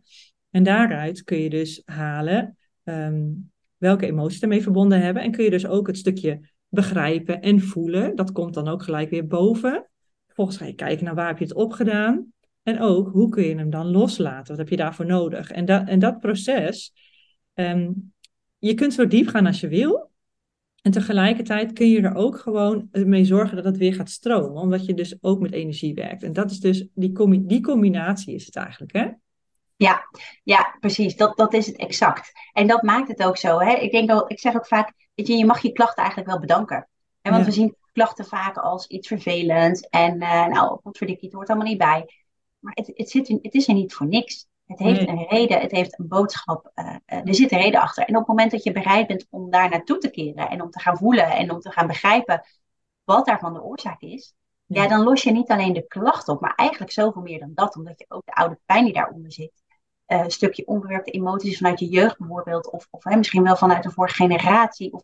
[0.49, 5.23] En daaruit kun je dus halen um, welke emoties ermee verbonden hebben.
[5.23, 8.15] En kun je dus ook het stukje begrijpen en voelen.
[8.15, 9.89] Dat komt dan ook gelijk weer boven.
[10.25, 12.33] Vervolgens ga je kijken naar waar heb je het opgedaan.
[12.63, 14.47] En ook hoe kun je hem dan loslaten?
[14.47, 15.51] Wat heb je daarvoor nodig?
[15.51, 16.93] En, dat en dat proces,
[17.53, 18.13] um,
[18.57, 20.11] je kunt zo diep gaan als je wil.
[20.83, 24.85] En tegelijkertijd kun je er ook gewoon mee zorgen dat het weer gaat stromen, omdat
[24.85, 26.23] je dus ook met energie werkt.
[26.23, 29.07] En dat is dus, die, die combinatie is het eigenlijk, hè?
[29.75, 30.09] Ja,
[30.43, 31.15] ja, precies.
[31.15, 32.31] Dat, dat is het exact.
[32.53, 33.59] En dat maakt het ook zo.
[33.59, 33.73] Hè?
[33.73, 36.39] Ik denk ook, ik zeg ook vaak, weet je, je mag je klachten eigenlijk wel
[36.39, 36.89] bedanken.
[37.21, 39.81] En want we zien klachten vaak als iets vervelends.
[39.81, 42.05] En uh, nou, potverdikkie, het hoort allemaal niet bij.
[42.59, 44.47] Maar het, het, zit in, het is er niet voor niks.
[44.65, 46.71] Het heeft een reden, het heeft een boodschap.
[46.75, 48.03] Uh, uh, er zit een reden achter.
[48.03, 50.69] En op het moment dat je bereid bent om daar naartoe te keren en om
[50.69, 52.43] te gaan voelen en om te gaan begrijpen
[53.03, 54.33] wat daarvan de oorzaak is,
[54.65, 54.81] ja.
[54.81, 57.75] ja dan los je niet alleen de klacht op, maar eigenlijk zoveel meer dan dat,
[57.75, 59.63] omdat je ook de oude pijn die daaronder zit,
[60.07, 63.83] uh, een stukje onverwerkte emoties vanuit je jeugd bijvoorbeeld, of, of hè, misschien wel vanuit
[63.83, 65.03] de vorige generatie, of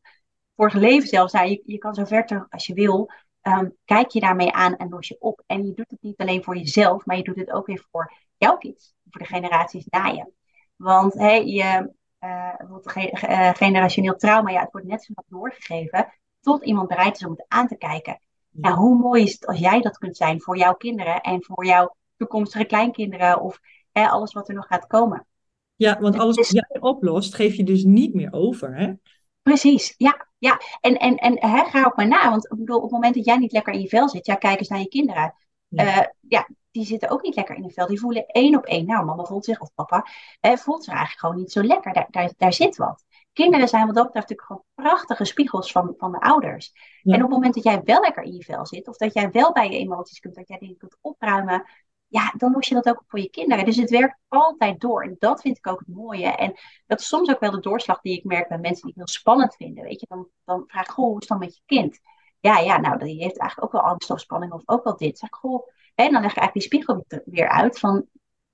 [0.56, 1.34] vorige leven zelfs.
[1.34, 3.10] Nou, je, je kan zo ver terug als je wil.
[3.42, 5.44] Um, kijk je daarmee aan en los je op.
[5.46, 8.14] En je doet het niet alleen voor jezelf, maar je doet het ook weer voor
[8.38, 10.32] jouw kids, voor de generaties na je.
[10.76, 17.16] Want hey, je, uh, generationeel trauma, ja, het wordt net zo doorgegeven, tot iemand bereid
[17.16, 18.22] is om het aan te kijken.
[18.50, 21.66] Nou, hoe mooi is het als jij dat kunt zijn voor jouw kinderen en voor
[21.66, 23.60] jouw toekomstige kleinkinderen of
[23.92, 25.28] hè, alles wat er nog gaat komen.
[25.76, 28.94] Ja, want alles wat jij oplost, geef je dus niet meer over, hè?
[29.42, 30.28] Precies, ja.
[30.38, 30.62] ja.
[30.82, 33.26] En, en, en hè, ga ook maar na, want ik bedoel, op het moment dat
[33.26, 35.36] jij niet lekker in je vel zit, ja, kijk eens naar je kinderen.
[35.68, 35.98] Ja.
[35.98, 36.48] Uh, ja,
[36.80, 37.88] die zitten ook niet lekker in hun vel.
[37.88, 38.86] Die voelen één op één.
[38.86, 40.06] Nou, mama voelt zich, of papa,
[40.40, 41.94] eh, voelt zich eigenlijk gewoon niet zo lekker.
[41.94, 43.06] Daar, daar, daar zit wat.
[43.34, 46.74] Kinderen zijn wat dat betreft natuurlijk gewoon prachtige spiegels van, van de ouders.
[47.04, 49.32] En op het moment dat jij wel lekker in je vel zit, of dat jij
[49.32, 51.66] wel bij je emoties kunt, dat jij dingen kunt opruimen,
[52.08, 53.66] ja, dan los je dat ook voor je kinderen.
[53.66, 55.04] Dus het werkt altijd door.
[55.04, 56.28] En dat vind ik ook het mooie.
[56.28, 56.54] En
[56.88, 59.20] dat is soms ook wel de doorslag die ik merk bij mensen die het heel
[59.20, 59.84] spannend vinden.
[59.84, 62.00] Weet je, dan, dan vraag ik, goh, hoe is het dan met je kind?
[62.40, 65.18] Ja, ja, nou, die heeft eigenlijk ook wel angst of spanning of ook wel dit.
[65.18, 65.68] Zeg ik, goh,
[66.06, 68.06] en dan leg ik eigenlijk die spiegel weer uit van,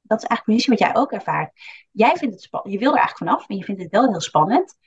[0.01, 1.51] dat is eigenlijk precies wat jij ook ervaart.
[1.91, 4.21] Jij vindt het spannend, je wil er eigenlijk vanaf, maar je vindt het wel heel
[4.21, 4.77] spannend.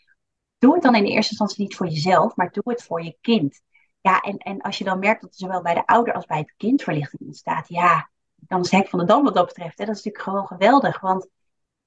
[0.58, 3.16] Doe het dan in de eerste instantie niet voor jezelf, maar doe het voor je
[3.20, 3.60] kind.
[4.00, 6.38] Ja, en, en als je dan merkt dat er zowel bij de ouder als bij
[6.38, 9.78] het kind verlichting ontstaat, ja, dan is het hek van de dam wat dat betreft.
[9.78, 9.84] Hè.
[9.84, 11.28] Dat is natuurlijk gewoon geweldig, want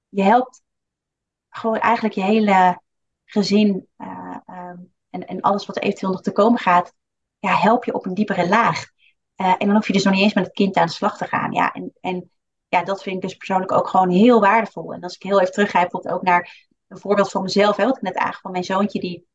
[0.10, 0.62] je helpt
[1.50, 2.82] gewoon eigenlijk je hele
[3.26, 6.94] gezin uh, um, en, en alles wat eventueel nog te komen gaat,
[7.40, 8.90] ja, help je op een diepere laag.
[9.42, 11.18] Uh, en dan hoef je dus nog niet eens met het kind aan de slag
[11.18, 11.52] te gaan.
[11.52, 12.32] Ja, en, en
[12.68, 14.94] ja, dat vind ik dus persoonlijk ook gewoon heel waardevol.
[14.94, 18.02] En als ik heel even teruggrijp ook naar een voorbeeld van mezelf, hè, wat ik
[18.02, 19.28] net aangaf van mijn zoontje, die,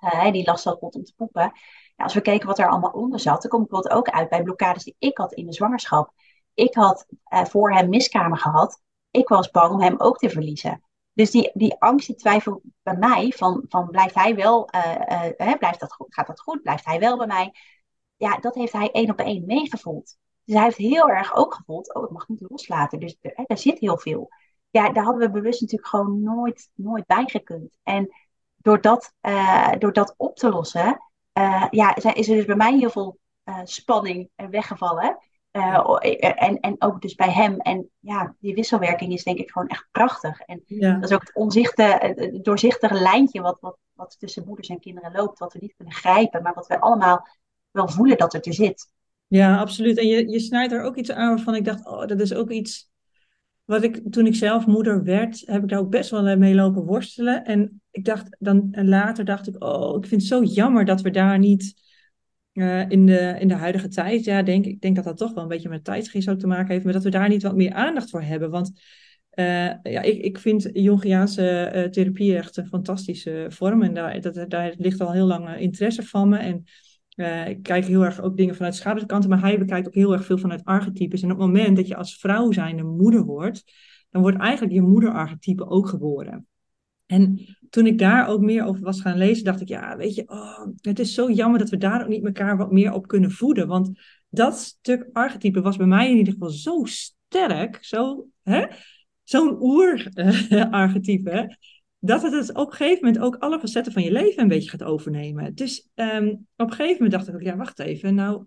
[0.00, 1.42] uh, die last had om te poepen.
[1.42, 1.52] Nou,
[1.96, 4.42] als we keken wat er allemaal onder zat, dan kom ik bijvoorbeeld ook uit bij
[4.42, 6.12] blokkades die ik had in de zwangerschap.
[6.54, 8.80] Ik had uh, voor hem miskamer gehad.
[9.10, 10.82] Ik was bang om hem ook te verliezen.
[11.12, 14.70] Dus die, die angst, die twijfel bij mij van, van blijft hij wel,
[15.58, 17.54] blijft dat goed, gaat dat goed, blijft hij wel bij mij?
[18.18, 20.16] Ja, dat heeft hij één op één meegevoeld.
[20.44, 23.00] Dus hij heeft heel erg ook gevoeld, oh, ik mag niet loslaten.
[23.00, 24.28] Dus er, daar zit heel veel.
[24.70, 27.78] Ja, daar hadden we bewust natuurlijk gewoon nooit, nooit bij gekund.
[27.82, 28.10] En
[28.56, 31.02] door dat, uh, door dat op te lossen,
[31.32, 35.18] uh, ja, is er dus bij mij heel veel uh, spanning weggevallen.
[35.50, 37.60] en, en ook dus bij hem.
[37.60, 40.40] En ja, die wisselwerking is denk ik gewoon echt prachtig.
[40.40, 40.92] En ja.
[40.92, 45.38] dat is ook het doorzichtige lijntje wat, wat, wat tussen moeders en kinderen loopt.
[45.38, 47.26] Wat we niet kunnen grijpen, maar wat we allemaal
[47.70, 48.90] wel voelen dat het er zit.
[49.26, 49.98] Ja, absoluut.
[49.98, 52.50] En je, je snijdt er ook iets aan waarvan ik dacht, oh, dat is ook
[52.50, 52.90] iets
[53.64, 56.84] wat ik toen ik zelf moeder werd, heb ik daar ook best wel mee lopen
[56.84, 57.44] worstelen.
[57.44, 61.00] En ik dacht dan, en later dacht ik, oh, ik vind het zo jammer dat
[61.00, 61.74] we daar niet
[62.52, 65.42] uh, in, de, in de huidige tijd, ja, denk, ik denk dat dat toch wel
[65.42, 67.72] een beetje met tijdsgeest ook te maken heeft, maar dat we daar niet wat meer
[67.72, 68.50] aandacht voor hebben.
[68.50, 68.80] Want
[69.34, 74.44] uh, ja, ik, ik vind Jungiaanse uh, therapie echt een fantastische vorm en daar, dat,
[74.50, 76.38] daar ligt al heel lang interesse van me.
[76.38, 76.64] En
[77.18, 80.24] uh, ik kijk heel erg ook dingen vanuit schaduwkanten, maar hij bekijkt ook heel erg
[80.24, 81.22] veel vanuit archetypes.
[81.22, 83.64] En op het moment dat je als vrouw zijnde moeder wordt,
[84.10, 86.46] dan wordt eigenlijk je moederarchetype ook geboren.
[87.06, 90.22] En toen ik daar ook meer over was gaan lezen, dacht ik, ja, weet je,
[90.26, 93.30] oh, het is zo jammer dat we daar ook niet elkaar wat meer op kunnen
[93.30, 93.66] voeden.
[93.66, 98.66] Want dat stuk archetype was bij mij in ieder geval zo sterk, zo, hè,
[99.22, 101.56] zo'n oer-archetype
[101.98, 104.82] dat het op een gegeven moment ook alle facetten van je leven een beetje gaat
[104.82, 105.54] overnemen.
[105.54, 108.44] Dus um, op een gegeven moment dacht ik ook, ja, wacht even, nou,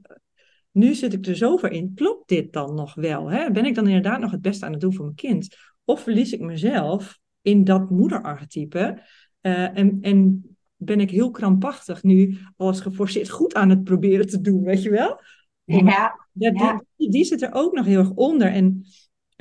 [0.71, 1.93] nu zit ik er zover in.
[1.93, 3.31] Klopt dit dan nog wel?
[3.31, 3.51] Hè?
[3.51, 5.55] Ben ik dan inderdaad nog het beste aan het doen voor mijn kind?
[5.85, 9.01] Of verlies ik mezelf in dat moederarchetype?
[9.41, 10.43] Uh, en, en
[10.75, 14.89] ben ik heel krampachtig nu als geforceerd goed aan het proberen te doen, weet je
[14.89, 15.21] wel?
[15.65, 16.83] Ja, ja.
[16.95, 18.47] Die, die, zit er ook nog heel erg onder.
[18.47, 18.85] En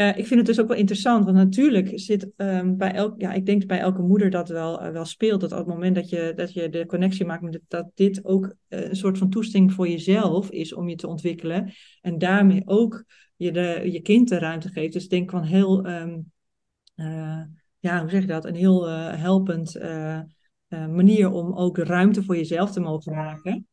[0.01, 3.33] uh, ik vind het dus ook wel interessant, want natuurlijk zit um, bij elk, ja,
[3.33, 6.09] ik denk bij elke moeder dat wel, uh, wel speelt, dat op het moment dat
[6.09, 9.73] je, dat je de connectie maakt met dat dit ook uh, een soort van toesting
[9.73, 13.05] voor jezelf is om je te ontwikkelen en daarmee ook
[13.37, 14.93] je, de, je kind de ruimte geeft.
[14.93, 16.33] Dus ik denk van heel, um,
[17.79, 19.81] ja, hoe zeg je dat, een heel helpend
[20.69, 23.69] manier om ook ruimte voor jezelf te mogen maken.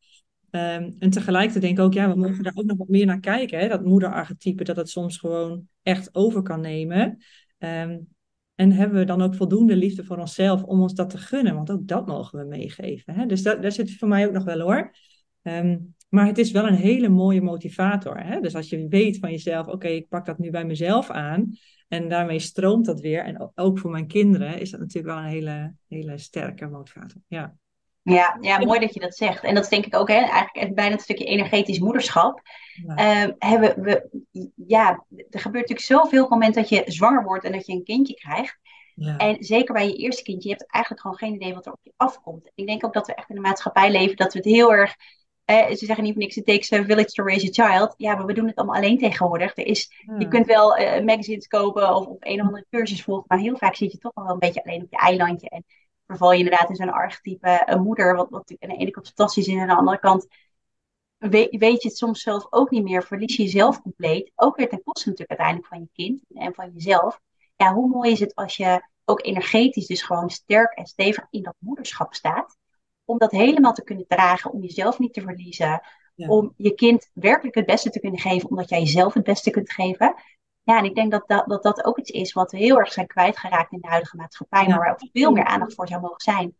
[0.50, 3.20] Um, en tegelijkertijd denk ik ook, ja, we mogen daar ook nog wat meer naar
[3.20, 3.58] kijken.
[3.58, 3.68] Hè?
[3.68, 7.18] Dat moederarchetype, dat het soms gewoon echt over kan nemen.
[7.58, 8.08] Um,
[8.54, 11.54] en hebben we dan ook voldoende liefde voor onszelf om ons dat te gunnen?
[11.54, 13.14] Want ook dat mogen we meegeven.
[13.14, 13.26] Hè?
[13.26, 14.94] Dus dat, daar zit voor mij ook nog wel hoor.
[15.42, 18.20] Um, maar het is wel een hele mooie motivator.
[18.20, 18.40] Hè?
[18.40, 21.50] Dus als je weet van jezelf, oké, ik pak dat nu bij mezelf aan.
[21.88, 23.24] En daarmee stroomt dat weer.
[23.24, 27.20] En ook voor mijn kinderen is dat natuurlijk wel een hele, hele sterke motivator.
[27.26, 27.56] Ja.
[28.08, 29.44] Ja, ja, mooi dat je dat zegt.
[29.44, 32.40] En dat is denk ik ook hè, eigenlijk bijna het stukje energetisch moederschap.
[32.86, 33.24] Ja.
[33.24, 34.08] Uh, hebben we,
[34.66, 37.72] ja, er gebeurt natuurlijk zoveel op het moment dat je zwanger wordt en dat je
[37.72, 38.58] een kindje krijgt.
[38.94, 39.16] Ja.
[39.16, 41.80] En zeker bij je eerste kindje, je hebt eigenlijk gewoon geen idee wat er op
[41.82, 42.50] je afkomt.
[42.54, 44.96] Ik denk ook dat we echt in een maatschappij leven dat we het heel erg
[45.48, 47.94] ze zeggen niet voor niks, it takes a village to raise a child.
[47.96, 49.56] Ja, maar we doen het allemaal alleen tegenwoordig.
[49.56, 50.68] Er is, Je kunt wel
[51.02, 54.12] magazines kopen of op een of andere cursus volgen, maar heel vaak zit je toch
[54.14, 55.48] wel een beetje alleen op je eilandje.
[55.48, 55.64] En
[56.08, 59.46] verval je inderdaad in zo'n archetype een moeder, wat, wat aan de ene kant fantastisch
[59.46, 60.26] is en aan de andere kant
[61.18, 64.32] weet, weet je het soms zelf ook niet meer, verlies je jezelf compleet.
[64.34, 67.20] Ook weer ten koste natuurlijk uiteindelijk van je kind en van jezelf.
[67.56, 71.42] Ja, hoe mooi is het als je ook energetisch dus gewoon sterk en stevig in
[71.42, 72.56] dat moederschap staat.
[73.04, 75.80] Om dat helemaal te kunnen dragen, om jezelf niet te verliezen.
[76.16, 79.72] Om je kind werkelijk het beste te kunnen geven, omdat jij jezelf het beste kunt
[79.72, 80.14] geven.
[80.68, 82.92] Ja, en ik denk dat dat, dat, dat ook iets is wat we heel erg
[82.92, 86.20] zijn kwijtgeraakt in de huidige maatschappij, maar waar ook veel meer aandacht voor zou mogen
[86.20, 86.54] zijn.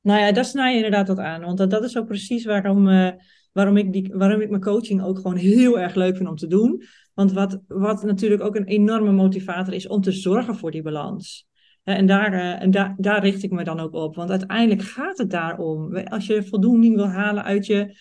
[0.00, 1.40] Nou ja, daar snij je inderdaad wat aan.
[1.40, 3.10] Want dat, dat is ook precies waarom, uh,
[3.52, 6.46] waarom, ik die, waarom ik mijn coaching ook gewoon heel erg leuk vind om te
[6.46, 6.82] doen.
[7.14, 11.46] Want wat, wat natuurlijk ook een enorme motivator is om te zorgen voor die balans.
[11.82, 14.14] En, daar, eh, en daar, daar richt ik me dan ook op.
[14.14, 15.96] Want uiteindelijk gaat het daarom.
[15.96, 17.96] Als je voldoening wil halen uit je,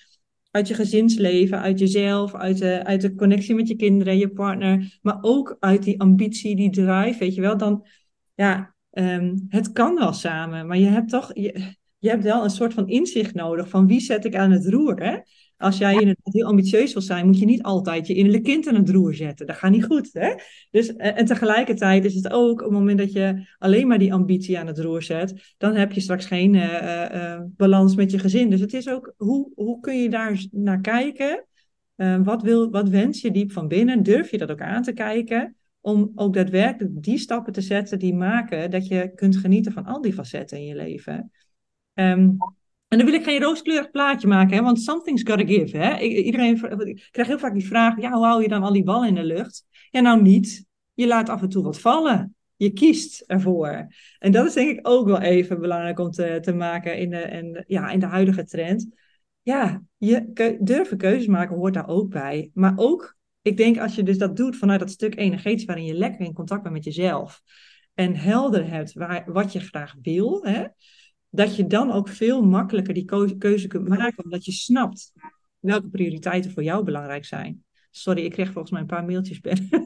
[0.51, 4.99] uit je gezinsleven, uit jezelf, uit de, uit de connectie met je kinderen, je partner,
[5.01, 7.85] maar ook uit die ambitie, die drive, weet je wel, dan,
[8.35, 12.49] ja, um, het kan wel samen, maar je hebt toch, je, je hebt wel een
[12.49, 15.17] soort van inzicht nodig van wie zet ik aan het roer, hè?
[15.57, 18.75] Als jij inderdaad heel ambitieus wil zijn, moet je niet altijd je innerlijke kind aan
[18.75, 19.47] het roer zetten.
[19.47, 20.09] Dat gaat niet goed.
[20.13, 20.33] Hè?
[20.71, 24.13] Dus, eh, en tegelijkertijd is het ook op het moment dat je alleen maar die
[24.13, 28.19] ambitie aan het roer zet, dan heb je straks geen uh, uh, balans met je
[28.19, 28.49] gezin.
[28.49, 31.41] Dus het is ook, hoe, hoe kun je daar naar kijken?
[32.23, 34.03] wat, wil, wat wens je diep van binnen?
[34.03, 35.55] Durf je dat ook aan te kijken?
[35.81, 40.01] Om ook daadwerkelijk die stappen te zetten die maken dat je kunt genieten van al
[40.01, 41.31] die facetten in je leven.
[41.93, 42.37] Um,
[42.87, 45.77] en dan wil ik geen rooskleurig plaatje maken, hè, want something's gotta give.
[45.77, 45.99] Hè?
[45.99, 46.55] Iedereen
[46.87, 49.15] ik krijg heel vaak die vraag, ja, hoe hou je dan al die ballen in
[49.15, 49.65] de lucht?
[49.89, 50.65] Ja, nou niet.
[50.93, 52.35] Je laat af en toe wat vallen.
[52.55, 53.87] Je kiest ervoor.
[54.19, 57.21] En dat is denk ik ook wel even belangrijk om te, te maken in de,
[57.21, 58.87] in, ja, in de huidige trend.
[59.41, 62.51] Ja, je durven keuzes maken hoort daar ook bij.
[62.53, 65.93] Maar ook, ik denk als je dus dat doet vanuit dat stuk energetisch waarin je
[65.93, 67.41] lekker in contact bent met jezelf.
[67.93, 70.45] En helder hebt waar, wat je graag wil.
[70.45, 70.65] Hè?
[71.37, 75.11] Dat je dan ook veel makkelijker die keuze kunt maken, omdat je snapt
[75.59, 77.63] welke prioriteiten voor jou belangrijk zijn.
[77.91, 79.69] Sorry, ik kreeg volgens mij een paar mailtjes binnen.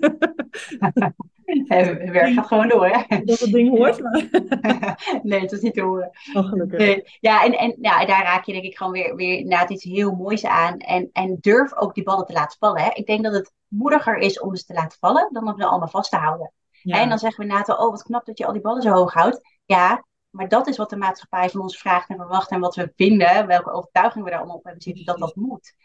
[1.68, 3.24] Het werk gaat gewoon door, hè?
[3.24, 4.26] Dat het ding hoort, maar...
[5.24, 6.12] nee, het is niet te horen.
[6.34, 7.18] Oh, gelukkig.
[7.20, 10.12] Ja, en, en ja, daar raak je denk ik gewoon weer, weer inderdaad iets heel
[10.12, 10.78] moois aan.
[10.78, 12.82] En, en durf ook die ballen te laten vallen.
[12.82, 12.90] Hè?
[12.94, 15.88] Ik denk dat het moediger is om ze te laten vallen, dan om ze allemaal
[15.88, 16.52] vast te houden.
[16.84, 19.14] En dan zeggen we inderdaad, oh wat knap dat je al die ballen zo hoog
[19.14, 19.42] houdt.
[19.66, 22.94] Ja, maar dat is wat de maatschappij van ons vraagt en verwacht en wat we
[22.96, 25.76] vinden, welke overtuiging we daar allemaal op hebben zitten, dat dat moet.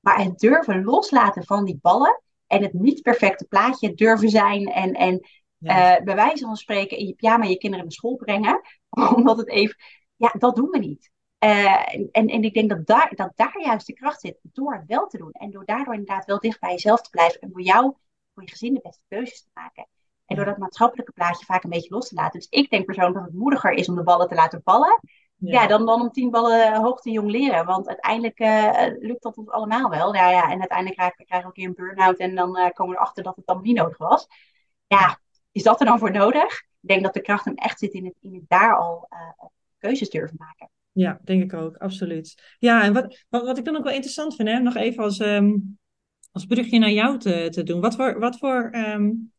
[0.00, 4.92] Maar het durven loslaten van die ballen en het niet perfecte plaatje durven zijn en,
[4.92, 5.28] en
[5.58, 5.98] ja.
[5.98, 8.60] uh, bij wijze van spreken in je pyjama je kinderen naar school brengen,
[9.14, 9.76] omdat het even,
[10.16, 11.10] ja, dat doen we niet.
[11.44, 14.86] Uh, en, en ik denk dat daar, dat daar juist de kracht zit, door het
[14.86, 15.32] wel te doen.
[15.32, 17.94] En door daardoor inderdaad wel dicht bij jezelf te blijven en voor jou,
[18.34, 19.86] voor je gezin de beste keuzes te maken.
[20.30, 22.38] En door dat maatschappelijke plaatje vaak een beetje los te laten.
[22.38, 25.00] Dus ik denk persoonlijk dat het moediger is om de ballen te laten vallen.
[25.36, 27.66] Ja, dan, dan om tien ballen hoog te jong leren.
[27.66, 30.14] Want uiteindelijk uh, lukt dat ons allemaal wel.
[30.14, 33.00] Ja, ja, en uiteindelijk krijgen we een keer een burn-out en dan uh, komen we
[33.00, 34.26] erachter dat het dan niet nodig was.
[34.86, 35.18] Ja,
[35.52, 36.60] is dat er dan voor nodig?
[36.80, 39.46] Ik denk dat de kracht hem echt zit in het, in het daar al uh,
[39.78, 40.70] keuzes durven maken.
[40.92, 42.54] Ja, denk ik ook, absoluut.
[42.58, 45.18] Ja, en wat, wat, wat ik dan ook wel interessant vind, hè, nog even als,
[45.18, 45.78] um,
[46.32, 47.80] als brugje naar jou te, te doen.
[47.80, 49.32] Wat voor, wat voor um,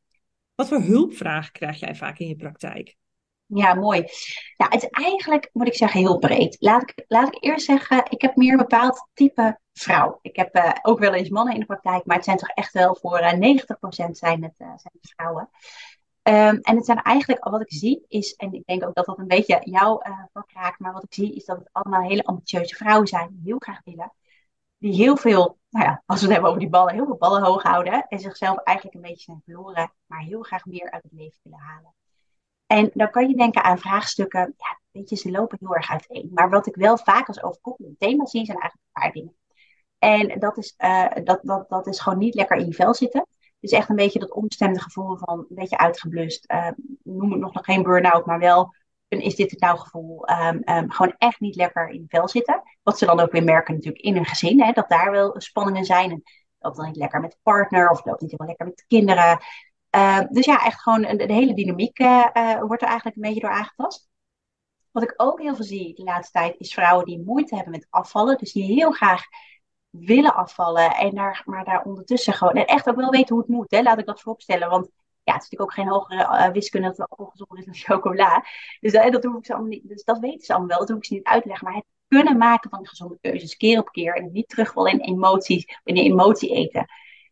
[0.62, 2.98] wat voor hulpvragen krijg jij vaak in je praktijk?
[3.46, 4.00] Ja, mooi.
[4.58, 6.58] Ja, het is eigenlijk, moet ik zeggen, heel breed.
[6.60, 10.20] Laat ik, laat ik eerst zeggen, ik heb meer een bepaald type vrouw.
[10.22, 12.74] Ik heb uh, ook wel eens mannen in de praktijk, maar het zijn toch echt
[12.74, 13.38] wel voor uh, 90%
[14.12, 15.50] zijn het, uh, zijn het vrouwen.
[16.24, 19.18] Um, en het zijn eigenlijk, wat ik zie is, en ik denk ook dat dat
[19.18, 22.76] een beetje jou uh, raakt, maar wat ik zie is dat het allemaal hele ambitieuze
[22.76, 24.14] vrouwen zijn die heel graag willen.
[24.82, 27.44] Die heel veel nou ja, als we het hebben over die ballen, heel veel ballen
[27.44, 28.08] hoog houden.
[28.08, 31.60] En zichzelf eigenlijk een beetje zijn verloren, maar heel graag meer uit het leven willen
[31.60, 31.94] halen.
[32.66, 36.32] En dan kan je denken aan vraagstukken, ja, weet je, ze lopen heel erg uiteen.
[36.34, 39.36] Maar wat ik wel vaak als overkoepelend thema zie, zijn eigenlijk een paar dingen.
[39.98, 43.28] En dat is, uh, dat, dat, dat is gewoon niet lekker in je vel zitten.
[43.60, 46.52] Dus echt een beetje dat onbestemde gevoel van een beetje uitgeblust.
[46.52, 46.68] Uh,
[47.04, 48.76] noem het nog, nog geen burn-out, maar wel
[49.20, 52.62] is dit het nou gevoel um, um, gewoon echt niet lekker in vel zitten.
[52.84, 55.86] Wat ze dan ook weer merken natuurlijk in hun gezin, hè, dat daar wel spanningen
[55.86, 56.12] zijn.
[56.12, 56.24] En
[56.60, 59.40] loopt dan niet lekker met partner of loopt niet helemaal lekker met de kinderen.
[59.96, 63.42] Uh, dus ja, echt gewoon de, hele dynamiek uh, uh, wordt er eigenlijk een beetje
[63.42, 64.10] door aangetast.
[64.92, 67.88] Wat ik ook heel veel zie de laatste tijd is vrouwen die moeite hebben met
[67.90, 68.38] afvallen.
[68.38, 69.24] Dus die heel graag
[69.90, 73.54] willen afvallen en daar, maar daar ondertussen gewoon en echt ook wel weten hoe het
[73.54, 73.72] moet.
[73.72, 74.70] Hè, laat ik dat vooropstellen.
[74.70, 74.90] Want
[75.24, 78.46] ja, het is natuurlijk ook geen hogere uh, wiskunde dat het ongezonder is dan chocola.
[78.80, 80.90] Dus, uh, dat hoef ik ze allemaal niet, dus dat weten ze allemaal wel, dat
[80.90, 81.68] hoef ik ze niet uitleggen.
[81.68, 84.16] Maar het kunnen maken van gezonde keuzes keer op keer.
[84.16, 86.86] En niet terug in emoties, in emotie eten.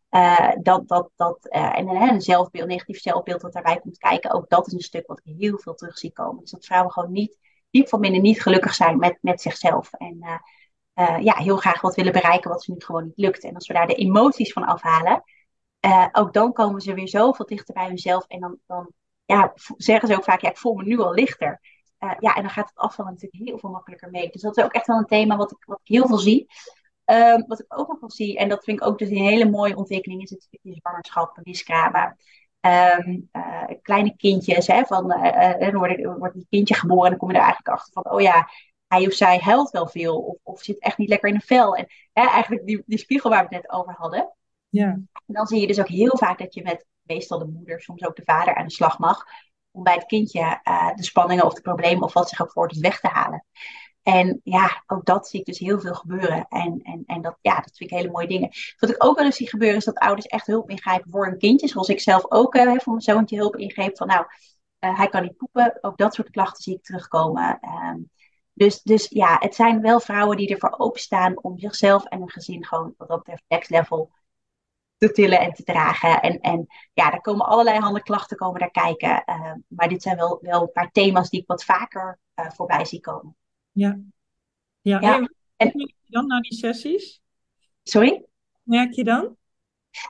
[0.09, 4.67] Uh, dat, dat, dat, en een zelfbeeld, negatief zelfbeeld dat daarbij komt kijken, ook dat
[4.67, 6.41] is een stuk wat ik heel veel terug zie komen.
[6.41, 7.37] Dus dat vrouwen gewoon niet,
[7.69, 9.93] diep van binnen niet gelukkig zijn met, met zichzelf.
[9.93, 10.41] En
[11.21, 13.43] ja, heel graag wat willen bereiken wat ze nu gewoon niet lukt.
[13.43, 15.23] En als we daar de emoties van afhalen,
[16.11, 18.25] ook dan komen ze weer zoveel dichter bij hunzelf.
[18.27, 18.91] En dan, dan
[19.25, 21.59] ja, zeggen ze ook vaak, ja, ik voel me nu al lichter.
[22.19, 24.29] ja, en dan gaat het afvallen natuurlijk heel veel makkelijker mee.
[24.29, 26.47] Dus dat is ook echt wel een thema wat ik, wat ik heel veel zie.
[27.05, 29.49] Um, wat ik ook nog wel zie, en dat vind ik ook dus een hele
[29.49, 32.17] mooie ontwikkeling, is het stukje zwangerschap, miskramen.
[32.61, 33.29] Um,
[33.81, 37.35] kleine kindjes, hè, van, uh, dan wordt, wordt een kindje geboren en dan kom je
[37.35, 38.49] er eigenlijk achter van, oh ja,
[38.87, 41.75] hij of zij huilt wel veel of, of zit echt niet lekker in de vel.
[41.75, 44.33] En hè, eigenlijk die, die spiegel waar we het net over hadden.
[44.69, 44.87] Ja.
[44.87, 48.05] En dan zie je dus ook heel vaak dat je met meestal de moeder, soms
[48.05, 49.23] ook de vader aan de slag mag.
[49.71, 50.59] Om bij het kindje
[50.95, 53.45] de spanningen of de problemen of wat zich ook voordoet weg te halen.
[54.03, 56.45] En ja, ook dat zie ik dus heel veel gebeuren.
[56.47, 58.49] En, en, en dat, ja, dat vind ik hele mooie dingen.
[58.77, 61.37] Wat ik ook wel eens zie gebeuren, is dat ouders echt hulp ingrijpen voor een
[61.37, 61.67] kindje.
[61.67, 63.97] Zoals ik zelf ook uh, voor mijn zoontje hulp ingreep.
[63.97, 64.25] Van nou,
[64.79, 65.77] uh, hij kan niet poepen.
[65.81, 67.59] Ook dat soort klachten zie ik terugkomen.
[67.61, 68.09] Um,
[68.53, 72.65] dus, dus ja, het zijn wel vrouwen die ervoor openstaan om zichzelf en hun gezin
[72.65, 74.11] gewoon wat dat betreft next level
[74.99, 76.21] te tillen en te dragen.
[76.21, 79.23] En, en ja, daar komen allerlei handenklachten komen daar kijken.
[79.25, 82.85] Uh, maar dit zijn wel, wel een paar thema's die ik wat vaker uh, voorbij
[82.85, 83.35] zie komen.
[83.71, 83.99] Ja.
[84.81, 87.21] Ja, Ja, en en- merk je dan na die sessies?
[87.83, 88.25] Sorry?
[88.63, 89.37] Merk je dan?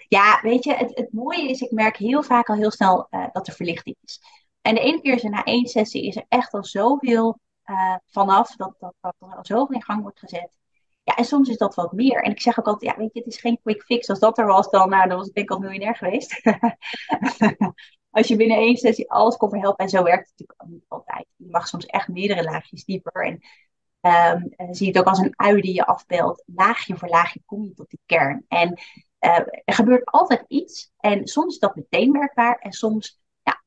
[0.08, 3.26] Ja, weet je, het, het mooie is, ik merk heel vaak al heel snel eh,
[3.32, 4.22] dat er verlichting is.
[4.62, 7.96] En de ene keer is er na één sessie is er echt al zoveel eh,
[8.06, 10.50] vanaf, dat, dat, dat er al zoveel in gang wordt gezet.
[11.10, 12.24] Ja, en soms is dat wat meer.
[12.24, 14.10] En ik zeg ook altijd, ja, weet je, het is geen quick fix.
[14.10, 16.42] Als dat er was, dan, nou, dan was ik denk ik al miljonair geweest.
[18.12, 21.26] Als je binnen één sessie alles kon verhelpen, en zo werkt het natuurlijk niet altijd.
[21.36, 23.26] Je mag soms echt meerdere laagjes dieper.
[23.26, 23.40] En
[24.56, 26.44] dan zie je het ook als een ui die je afbelt.
[26.46, 28.46] Laagje voor laagje kom je tot die kern.
[28.48, 28.80] En
[29.20, 30.92] eh, er gebeurt altijd iets.
[31.00, 32.58] En soms is dat meteen merkbaar.
[32.60, 33.19] En soms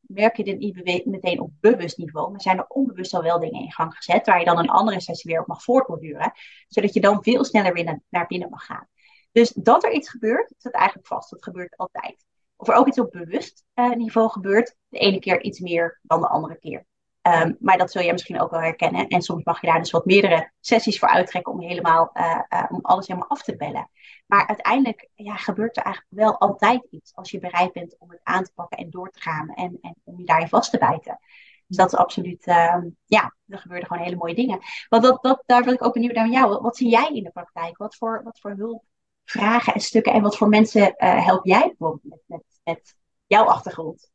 [0.07, 2.31] merk je het niet meteen op bewust niveau.
[2.31, 4.27] Maar zijn er onbewust al wel dingen in gang gezet.
[4.27, 6.33] Waar je dan een andere sessie weer op mag voortborduren.
[6.69, 8.89] Zodat je dan veel sneller weer naar, binnen mag gaan.
[9.33, 11.31] Dus dat er iets gebeurt, staat eigenlijk vast.
[11.31, 12.25] Dat gebeurt altijd.
[12.57, 14.77] Of er ook iets op bewust eh, niveau gebeurt.
[14.89, 16.87] De ene keer iets meer dan de andere keer.
[17.23, 19.09] Um, maar dat zul jij misschien ook wel herkennen.
[19.09, 22.65] En soms mag je daar dus wat meerdere sessies voor uittrekken om helemaal, uh, uh,
[22.69, 23.91] om alles helemaal af te bellen.
[24.33, 28.20] Maar uiteindelijk ja, gebeurt er eigenlijk wel altijd iets als je bereid bent om het
[28.22, 31.18] aan te pakken en door te gaan en, en om je daarin vast te bijten.
[31.66, 34.59] Dus dat is absoluut, uh, ja, er gebeuren gewoon hele mooie dingen.
[34.89, 36.61] Want dat, dat, daar wil ik ook benieuwd naar jou.
[36.61, 37.76] Wat, zie jij in de praktijk?
[37.76, 38.85] Wat voor, wat voor hulp,
[39.24, 44.11] vragen en stukken en wat voor mensen help jij bijvoorbeeld met, met, met jouw achtergrond?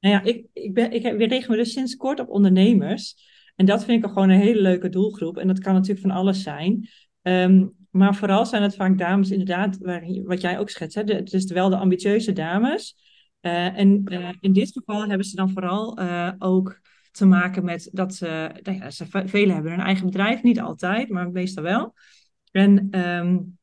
[0.00, 3.16] Nou ja, ik, ik, ben, ik we richten me dus sinds kort op ondernemers.
[3.56, 5.36] En dat vind ik gewoon een hele leuke doelgroep.
[5.36, 6.88] En dat kan natuurlijk van alles zijn.
[7.22, 10.94] Um, maar vooral zijn het vaak dames, inderdaad, waar, wat jij ook schetst.
[10.94, 11.02] Hè?
[11.02, 12.96] Het is wel de ambitieuze dames.
[13.40, 16.80] Uh, en uh, in dit geval hebben ze dan vooral uh, ook
[17.10, 21.08] te maken met dat ze, nou ja, ze, velen hebben een eigen bedrijf, niet altijd,
[21.08, 21.94] maar meestal wel.
[22.50, 23.58] En um,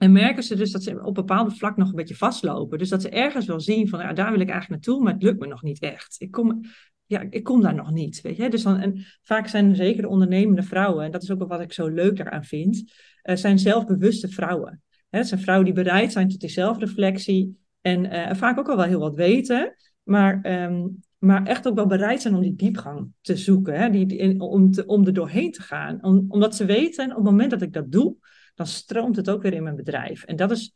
[0.00, 2.78] en merken ze dus dat ze op bepaalde vlak nog een beetje vastlopen.
[2.78, 5.22] Dus dat ze ergens wel zien van, ja, daar wil ik eigenlijk naartoe, maar het
[5.22, 6.16] lukt me nog niet echt.
[6.18, 6.60] Ik kom,
[7.06, 8.48] ja, ik kom daar nog niet, weet je.
[8.48, 11.72] Dus dan, en vaak zijn zeker de ondernemende vrouwen, en dat is ook wat ik
[11.72, 12.92] zo leuk daaraan vind,
[13.24, 14.82] uh, zijn zelfbewuste vrouwen.
[15.08, 18.76] Hè, het zijn vrouwen die bereid zijn tot die zelfreflectie en uh, vaak ook al
[18.76, 23.08] wel heel wat weten, maar, um, maar echt ook wel bereid zijn om die diepgang
[23.20, 26.04] te zoeken, hè, die, om, te, om er doorheen te gaan.
[26.04, 28.16] Om, omdat ze weten, op het moment dat ik dat doe,
[28.54, 30.24] dan stroomt het ook weer in mijn bedrijf.
[30.24, 30.74] En dat is,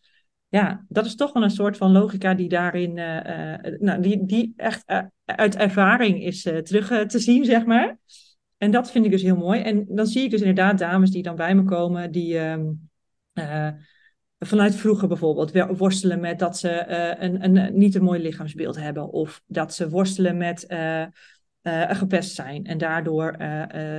[0.49, 4.53] ja, dat is toch wel een soort van logica die daarin, uh, nou, die, die
[4.57, 4.84] echt
[5.24, 7.99] uit ervaring is terug te zien, zeg maar.
[8.59, 9.61] En dat vind ik dus heel mooi.
[9.61, 12.91] En dan zie ik dus inderdaad dames die dan bij me komen, die um,
[14.39, 16.87] vanuit vroeger bijvoorbeeld worstelen met dat ze
[17.19, 19.13] een, een, niet een mooi lichaamsbeeld hebben.
[19.13, 21.05] Of dat ze worstelen met uh,
[21.89, 23.37] gepest zijn en daardoor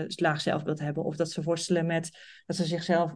[0.07, 1.03] laag zelfbeeld hebben.
[1.03, 3.15] Of dat ze worstelen met dat ze zichzelf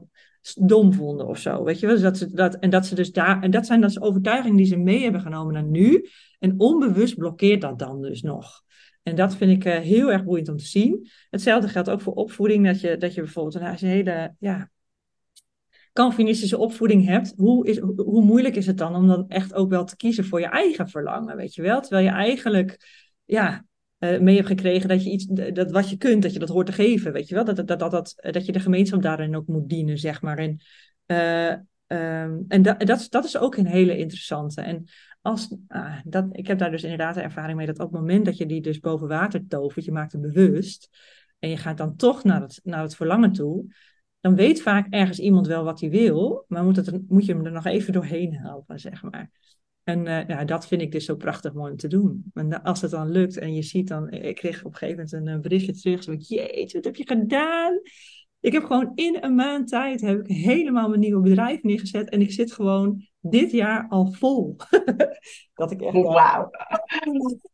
[0.56, 1.64] dom vonden of zo.
[1.64, 1.96] Weet je wel?
[1.96, 3.42] Dus dat ze, dat, en dat ze dus daar.
[3.42, 6.10] En dat zijn dus overtuigingen die ze mee hebben genomen naar nu.
[6.40, 8.64] En onbewust blokkeert dat dan dus nog.
[9.10, 11.10] En dat vind ik uh, heel erg boeiend om te zien.
[11.30, 12.66] Hetzelfde geldt ook voor opvoeding.
[12.66, 14.70] Dat je, dat je bijvoorbeeld je een hele ja,
[15.93, 17.34] Calvinistische opvoeding hebt.
[17.36, 20.39] Hoe, is, hoe moeilijk is het dan om dan echt ook wel te kiezen voor
[20.39, 21.36] je eigen verlangen?
[21.36, 21.82] Weet je wel?
[21.82, 22.78] Terwijl je eigenlijk
[23.26, 23.66] ja,
[23.99, 26.66] uh, mee hebt gekregen dat je iets, dat wat je kunt, dat je dat hoort
[26.66, 27.43] te geven, weet je wel?
[27.43, 30.38] Dat, dat, dat, dat, dat je de gemeenschap daarin ook moet dienen, zeg maar.
[30.38, 30.62] En,
[31.88, 34.62] um, en da, dat, dat is ook een hele interessante.
[34.62, 34.86] En
[35.22, 38.26] als, uh, dat, ik heb daar dus inderdaad de ervaring mee dat op het moment
[38.26, 40.89] dat je die dus boven water tovert, je maakt het bewust,
[41.39, 43.76] en je gaat dan toch naar het, naar het verlangen toe,
[44.20, 47.45] dan weet vaak ergens iemand wel wat hij wil, maar moet, het, moet je hem
[47.45, 49.32] er nog even doorheen helpen, zeg maar.
[49.84, 52.24] En uh, ja, dat vind ik dus zo prachtig mooi om te doen.
[52.34, 55.28] En als het dan lukt en je ziet dan, ik kreeg op een gegeven moment
[55.28, 57.80] een, berichtje terug, zo jeetje, wat heb je gedaan?
[58.39, 62.22] Ik heb gewoon in een maand tijd heb ik helemaal mijn nieuwe bedrijf neergezet en
[62.22, 64.55] ik zit gewoon dit jaar al vol.
[65.53, 65.93] dat ik echt.
[65.93, 66.49] Wauw.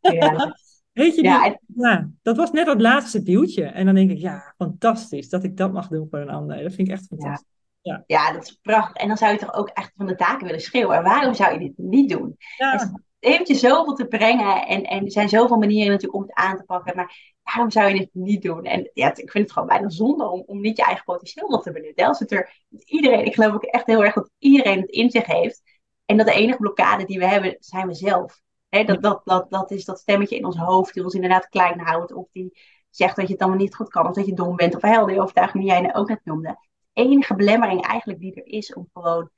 [0.00, 0.56] ja.
[0.92, 3.64] Weet je, ja, ja, dat was net dat laatste duwtje.
[3.64, 6.62] En dan denk ik, ja, fantastisch dat ik dat mag doen voor een ander.
[6.62, 7.54] Dat vind ik echt fantastisch.
[7.80, 8.02] Ja.
[8.06, 9.02] ja, dat is prachtig.
[9.02, 11.02] En dan zou je toch ook echt van de taken willen schreeuwen.
[11.02, 12.36] Waarom zou je dit niet doen?
[12.56, 12.92] Ja.
[13.18, 16.64] Je zoveel te brengen en, en er zijn zoveel manieren natuurlijk om het aan te
[16.64, 16.96] pakken.
[16.96, 18.64] Maar waarom zou je het niet doen?
[18.64, 21.62] En ja, ik vind het gewoon bijna zonde om, om niet je eigen potentieel nog
[21.62, 22.06] te benutten.
[22.06, 25.26] Als het er iedereen, ik geloof ook echt heel erg dat iedereen het in zich
[25.26, 25.62] heeft.
[26.04, 28.40] En dat de enige blokkade die we hebben, zijn we zelf.
[28.68, 32.12] dat, dat, dat, dat is dat stemmetje in ons hoofd die ons inderdaad klein houdt.
[32.12, 32.58] Of die
[32.90, 34.08] zegt dat je het allemaal niet goed kan.
[34.08, 34.74] Of dat je dom bent.
[34.74, 36.58] Of heel die overtuiging die jij ook net noemde
[36.96, 39.30] enige belemmering eigenlijk die er is om gewoon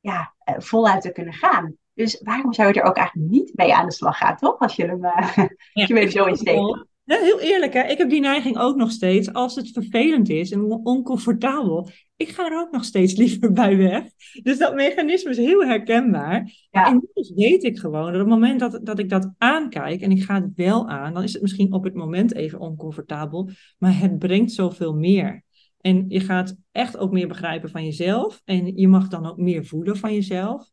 [0.00, 1.76] ja, uh, voluit te kunnen gaan.
[1.94, 4.58] Dus waarom zou je er ook eigenlijk niet mee aan de slag gaan, toch?
[4.58, 5.36] Als je hem uh,
[5.88, 6.88] ja, je zo insteekt.
[7.04, 7.82] Ja, heel eerlijk, hè?
[7.82, 9.32] ik heb die neiging ook nog steeds.
[9.32, 14.04] Als het vervelend is en oncomfortabel, ik ga er ook nog steeds liever bij weg.
[14.42, 16.52] Dus dat mechanisme is heel herkenbaar.
[16.70, 16.86] Ja.
[16.86, 20.10] En inmiddels weet ik gewoon dat op het moment dat, dat ik dat aankijk en
[20.10, 23.98] ik ga het wel aan, dan is het misschien op het moment even oncomfortabel, maar
[23.98, 25.44] het brengt zoveel meer.
[25.80, 28.42] En je gaat echt ook meer begrijpen van jezelf.
[28.44, 30.68] En je mag dan ook meer voelen van jezelf.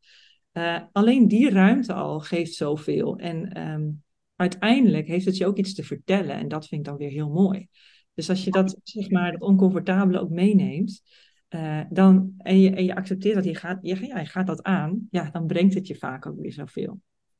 [0.58, 3.18] Uh, alleen die ruimte al geeft zoveel.
[3.18, 4.04] En um,
[4.36, 6.36] uiteindelijk heeft het je ook iets te vertellen.
[6.36, 7.68] En dat vind ik dan weer heel mooi.
[8.14, 11.02] Dus als je dat, zeg maar, dat oncomfortabele ook meeneemt.
[11.50, 15.08] Uh, dan, en, je, en je accepteert dat je gaat, je, je gaat dat aan.
[15.12, 17.00] Ja, dan brengt het je vaak ook weer zoveel.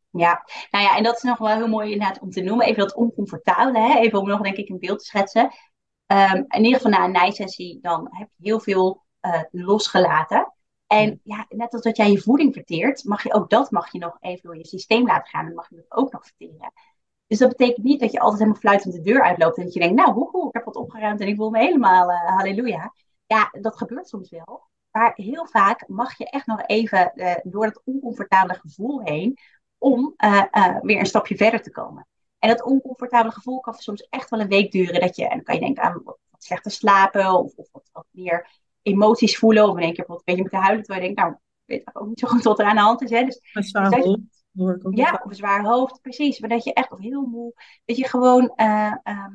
[0.10, 2.66] Ja, nou ja, en dat is nog wel heel mooi inderdaad om te noemen.
[2.66, 4.00] Even dat oncomfortabele, hè?
[4.00, 5.52] even om nog denk ik een beeld te schetsen.
[6.08, 10.54] Um, in ieder geval na een nijsessie, dan heb je heel veel uh, losgelaten.
[10.88, 14.00] En ja, net als dat jij je voeding verteert, mag je ook dat mag je
[14.00, 15.46] nog even door je systeem laten gaan.
[15.46, 16.74] Dan mag je dat ook nog verteren.
[17.28, 19.58] Dus dat betekent niet dat je altijd helemaal fluitend de deur uitloopt.
[19.58, 22.10] En dat je denkt, nou, hoe, ik heb wat opgeruimd en ik voel me helemaal
[22.10, 22.94] uh, halleluja.
[23.26, 24.70] Ja, dat gebeurt soms wel.
[24.92, 29.38] Maar heel vaak mag je echt nog even uh, door dat oncomfortabele gevoel heen
[29.78, 30.14] om
[30.82, 32.08] weer een stapje verder te komen.
[32.40, 35.02] En dat oncomfortabele gevoel kan soms echt wel een week duren.
[35.02, 38.48] Dat je, en dan kan je denken aan wat, slechter slapen of, of wat, meer
[38.88, 39.70] emoties voelen.
[39.70, 40.84] Of in één keer een beetje moeten huilen.
[40.84, 43.02] Terwijl je denkt, nou, ik weet ook niet zo goed wat er aan de hand
[43.02, 43.10] is.
[43.10, 43.24] Hè.
[43.24, 44.46] Dus, een zwaar dus hoofd.
[44.90, 46.40] Ja, of een zwaar hoofd, precies.
[46.40, 47.54] Maar dat je echt heel moe,
[47.86, 49.26] dat je gewoon uh, uh,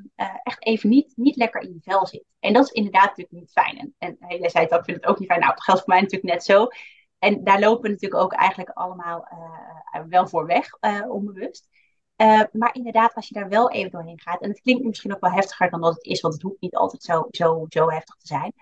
[0.42, 2.24] echt even niet, niet lekker in je vel zit.
[2.40, 3.94] En dat is inderdaad natuurlijk niet fijn.
[3.98, 5.40] En, en jij zei het ook, ik vind het ook niet fijn.
[5.40, 6.66] Nou, dat geldt voor mij natuurlijk net zo.
[7.18, 10.78] En daar lopen we natuurlijk ook eigenlijk allemaal uh, wel voor weg,
[11.08, 11.68] onbewust.
[12.16, 15.20] Uh, maar inderdaad, als je daar wel even doorheen gaat, en het klinkt misschien ook
[15.20, 18.16] wel heftiger dan dat het is, want het hoeft niet altijd zo, zo, zo heftig
[18.16, 18.52] te zijn.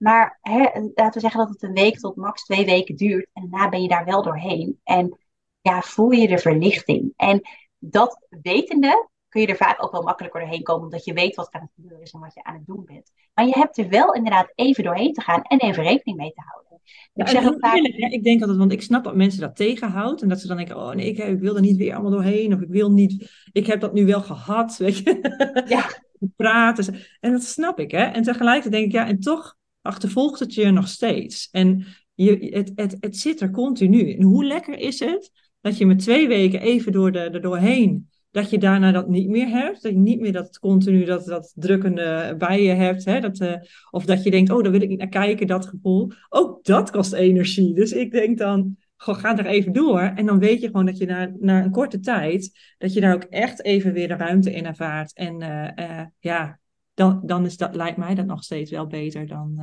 [0.00, 0.58] Maar hè,
[0.94, 3.82] laten we zeggen dat het een week tot max twee weken duurt en daarna ben
[3.82, 4.80] je daar wel doorheen.
[4.84, 5.18] En
[5.60, 7.12] ja, voel je de verlichting.
[7.16, 7.40] En
[7.78, 11.50] dat wetende kun je er vaak ook wel makkelijker doorheen komen, omdat je weet wat
[11.50, 13.12] aan het gebeuren is en wat je aan het doen bent.
[13.34, 16.42] Maar je hebt er wel inderdaad even doorheen te gaan en even rekening mee te
[16.44, 16.80] houden.
[17.14, 17.76] ik, zeg ook vaak...
[18.12, 20.76] ik denk altijd, want ik snap dat mensen dat tegenhoudt en dat ze dan denken,
[20.76, 23.66] oh nee, ik, ik wil er niet weer allemaal doorheen, of ik wil niet, ik
[23.66, 25.64] heb dat nu wel gehad, weet je.
[25.68, 25.86] Ja.
[26.36, 27.00] Praten.
[27.20, 28.02] En dat snap ik, hè.
[28.02, 31.48] En tegelijkertijd denk ik, ja, en toch achtervolgt het je nog steeds.
[31.50, 34.12] En je, het, het, het zit er continu.
[34.12, 38.08] En hoe lekker is het dat je met twee weken even door de, er doorheen
[38.30, 39.82] dat je daarna dat niet meer hebt.
[39.82, 43.04] Dat je niet meer dat continu dat, dat drukkende bij je hebt.
[43.04, 43.20] Hè?
[43.20, 43.54] Dat, uh,
[43.90, 46.10] of dat je denkt, oh, daar wil ik niet naar kijken, dat gevoel.
[46.28, 47.74] Ook dat kost energie.
[47.74, 50.00] Dus ik denk dan, goh, ga er even door.
[50.00, 53.14] En dan weet je gewoon dat je na, na een korte tijd, dat je daar
[53.14, 55.14] ook echt even weer de ruimte in ervaart.
[55.14, 56.59] En uh, uh, ja,
[57.00, 59.54] dan, dan is dat, lijkt mij dat nog steeds wel beter dan...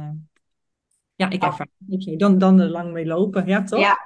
[1.15, 3.79] ja, ik ervaar het Dan, dan er lang mee lopen, ja toch?
[3.79, 3.97] Ja,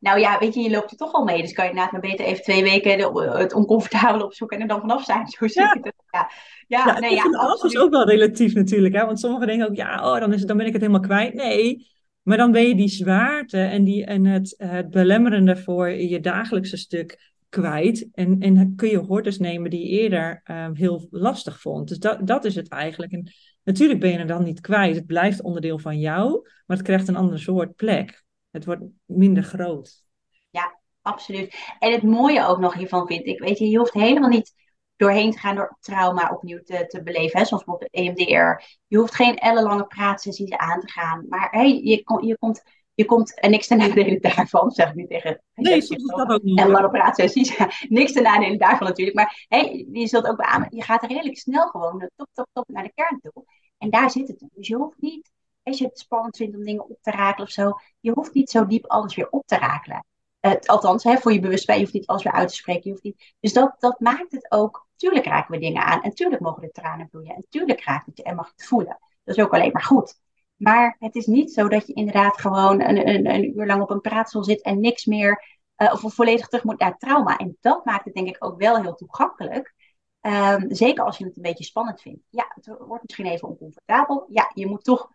[0.00, 1.42] nou ja, weet je, je loopt er toch al mee.
[1.42, 2.98] Dus kan je inderdaad maar beter even twee weken
[3.38, 5.26] het oncomfortabele opzoeken en er dan vanaf zijn.
[5.38, 5.76] Zo ja.
[5.80, 5.92] het.
[6.10, 6.30] Ja,
[6.66, 8.94] ja, ja nee, ja alles is ook wel relatief natuurlijk.
[8.94, 9.04] Hè?
[9.04, 11.34] Want sommigen denken ook, ja, oh, dan, is het, dan ben ik het helemaal kwijt.
[11.34, 11.86] Nee,
[12.22, 16.76] maar dan ben je die zwaarte en, die, en het, het belemmerende voor je dagelijkse
[16.76, 18.08] stuk kwijt.
[18.12, 21.88] En, en kun je hordes nemen die je eerder um, heel lastig vond.
[21.88, 23.12] Dus dat, dat is het eigenlijk.
[23.12, 23.32] En
[23.64, 24.96] natuurlijk ben je er dan niet kwijt.
[24.96, 28.24] Het blijft onderdeel van jou, maar het krijgt een andere soort plek.
[28.50, 30.04] Het wordt minder groot.
[30.50, 31.54] Ja, absoluut.
[31.78, 34.54] En het mooie ook nog hiervan vind ik, weet je, je hoeft helemaal niet
[34.96, 37.38] doorheen te gaan door trauma opnieuw te, te beleven.
[37.38, 37.44] Hè?
[37.44, 38.64] Zoals bijvoorbeeld de EMDR.
[38.86, 41.26] Je hoeft geen ellenlange praatsessies aan te gaan.
[41.28, 42.62] Maar hey, je, je komt
[42.98, 45.42] je komt en niks ten nadele daarvan, zeg ik nu tegen.
[45.54, 46.58] Nee, soms is dat ook niet.
[46.58, 47.58] En lange praatsessies.
[47.88, 49.16] niks ten nadele daarvan natuurlijk.
[49.16, 52.82] Maar hey, je zult ook beamen, je gaat redelijk snel gewoon top, top, top naar
[52.82, 53.44] de kern toe.
[53.78, 54.44] En daar zit het.
[54.52, 55.30] Dus je hoeft niet
[55.62, 58.50] als je het spannend vindt om dingen op te rakelen of zo, je hoeft niet
[58.50, 60.04] zo diep alles weer op te rakelen.
[60.40, 62.82] Uh, althans, hè, voor je bewustzijn, je hoeft niet alles weer uit te spreken.
[62.84, 63.34] Je hoeft niet...
[63.40, 64.86] Dus dat, dat maakt het ook.
[64.96, 66.02] Tuurlijk raken we dingen aan.
[66.02, 67.34] En tuurlijk mogen de tranen vloeien.
[67.34, 68.98] En tuurlijk raakt het je en mag je het voelen.
[69.24, 70.20] Dat is ook alleen maar goed.
[70.58, 73.90] Maar het is niet zo dat je inderdaad gewoon een, een, een uur lang op
[73.90, 75.56] een praatstoel zit en niks meer.
[75.76, 77.36] Uh, of volledig terug moet naar trauma.
[77.36, 79.74] En dat maakt het denk ik ook wel heel toegankelijk.
[80.20, 82.20] Um, zeker als je het een beetje spannend vindt.
[82.30, 84.26] Ja, het wordt misschien even oncomfortabel.
[84.28, 85.10] Ja, je moet toch.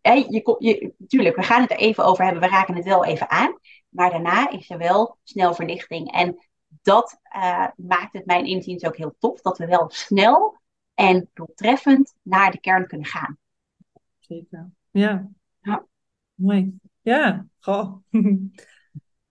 [0.00, 0.26] Je,
[0.58, 2.42] je, tuurlijk, we gaan het er even over hebben.
[2.42, 3.58] We raken het wel even aan.
[3.88, 6.12] Maar daarna is er wel snel verlichting.
[6.12, 6.46] En
[6.82, 9.40] dat uh, maakt het mijn inziens ook heel tof.
[9.40, 10.58] Dat we wel snel
[10.94, 13.38] en doeltreffend naar de kern kunnen gaan.
[14.18, 14.70] Zeker.
[14.96, 15.28] Ja.
[15.60, 15.86] ja.
[16.34, 16.78] Mooi.
[17.00, 17.96] Ja, goh.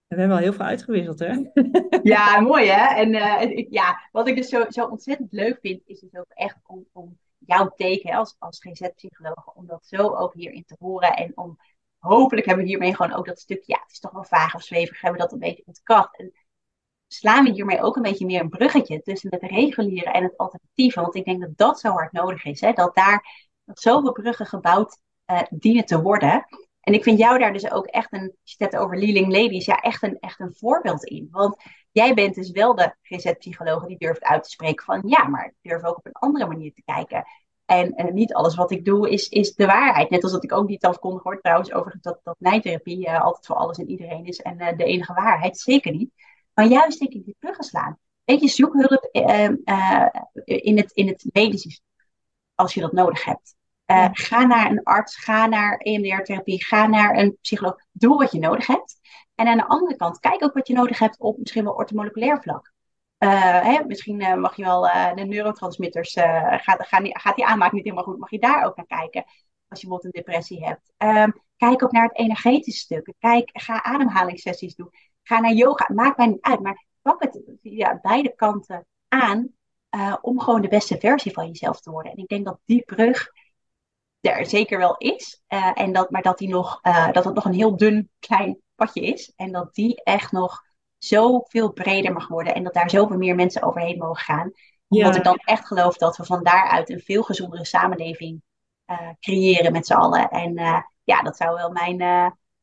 [0.06, 1.50] We hebben al heel veel uitgewisseld, hè?
[2.02, 2.94] Ja, mooi hè?
[2.94, 6.56] En uh, ja, wat ik dus zo, zo ontzettend leuk vind, is dus ook echt
[6.66, 11.16] om, om jouw teken als, als GZ-psycholoog, om dat zo ook hierin te horen.
[11.16, 11.58] En om
[11.98, 14.62] hopelijk hebben we hiermee gewoon ook dat stukje, ja, het is toch wel vaag of
[14.62, 16.18] zweverig, hebben we dat een beetje ontkracht.
[16.18, 16.32] En
[17.06, 21.00] slaan we hiermee ook een beetje meer een bruggetje tussen het reguliere en het alternatieve.
[21.00, 22.72] Want ik denk dat dat zo hard nodig is, hè?
[22.72, 24.98] dat daar dat zoveel bruggen gebouwd
[25.30, 26.46] uh, dienen te worden.
[26.80, 29.64] En ik vind jou daar dus ook echt een, als je het over Leading Ladies,
[29.64, 31.28] ja, echt een, echt een voorbeeld in.
[31.30, 31.56] Want
[31.92, 35.70] jij bent dus wel de GZ-psycholoog die durft uit te spreken van ja, maar ik
[35.70, 37.24] durf ook op een andere manier te kijken.
[37.64, 40.10] En, en niet alles wat ik doe is, is de waarheid.
[40.10, 43.46] Net als dat ik ook niet afkondig hoor trouwens over dat, dat nijtherapie uh, altijd
[43.46, 45.58] voor alles en iedereen is en uh, de enige waarheid.
[45.58, 46.10] Zeker niet.
[46.54, 47.98] Maar juist denk ik die bruggen slaan.
[48.24, 49.08] Weet je, zoek hulp
[50.44, 51.80] in, het, in het medisch
[52.54, 53.56] als je dat nodig hebt.
[53.86, 57.76] Uh, Ga naar een arts, ga naar EMDR-therapie, ga naar een psycholoog.
[57.92, 58.98] Doe wat je nodig hebt.
[59.34, 62.42] En aan de andere kant, kijk ook wat je nodig hebt op misschien wel ortomoleculair
[62.42, 62.72] vlak.
[63.18, 64.82] Uh, hè, misschien uh, mag je wel
[65.14, 69.24] de neurotransmitters, gaat, gaat die aanmaak niet helemaal goed, mag je daar ook naar kijken.
[69.68, 70.92] Als je bijvoorbeeld een depressie hebt.
[70.96, 73.12] Ehm, kijk ook naar het energetische stuk.
[73.18, 74.90] Kijk, ga ademhalingssessies doen.
[75.22, 75.88] Ga naar yoga.
[75.94, 79.48] Maakt mij niet uit, maar pak het via beide kanten aan
[80.20, 82.12] om gewoon de beste versie van jezelf te worden.
[82.12, 83.28] En ik denk dat die brug
[84.30, 85.42] er zeker wel is.
[85.48, 88.60] Uh, en dat, maar dat, die nog, uh, dat het nog een heel dun klein
[88.74, 89.32] padje is.
[89.36, 90.62] En dat die echt nog
[90.98, 92.54] zoveel breder mag worden.
[92.54, 94.52] En dat daar zoveel meer mensen overheen mogen gaan.
[94.88, 98.42] Omdat ik dan echt geloof dat we van daaruit een veel gezondere samenleving
[98.90, 100.28] uh, creëren met z'n allen.
[100.28, 100.54] En
[101.04, 101.96] ja, dat zou wel mijn,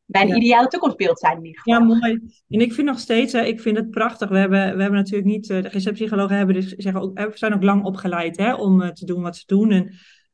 [0.06, 1.80] mijn ideale toekomstbeeld zijn in ieder geval.
[1.80, 2.20] Ja, mooi.
[2.50, 4.30] En ik vind nog steeds, ik vind het prachtig.
[4.30, 7.84] We hebben, we hebben natuurlijk niet, de receptpsychologen hebben dus, zeggen ook, zijn ook lang
[7.86, 9.72] opgeleid hè, om te doen wat ze doen.
[9.72, 9.94] En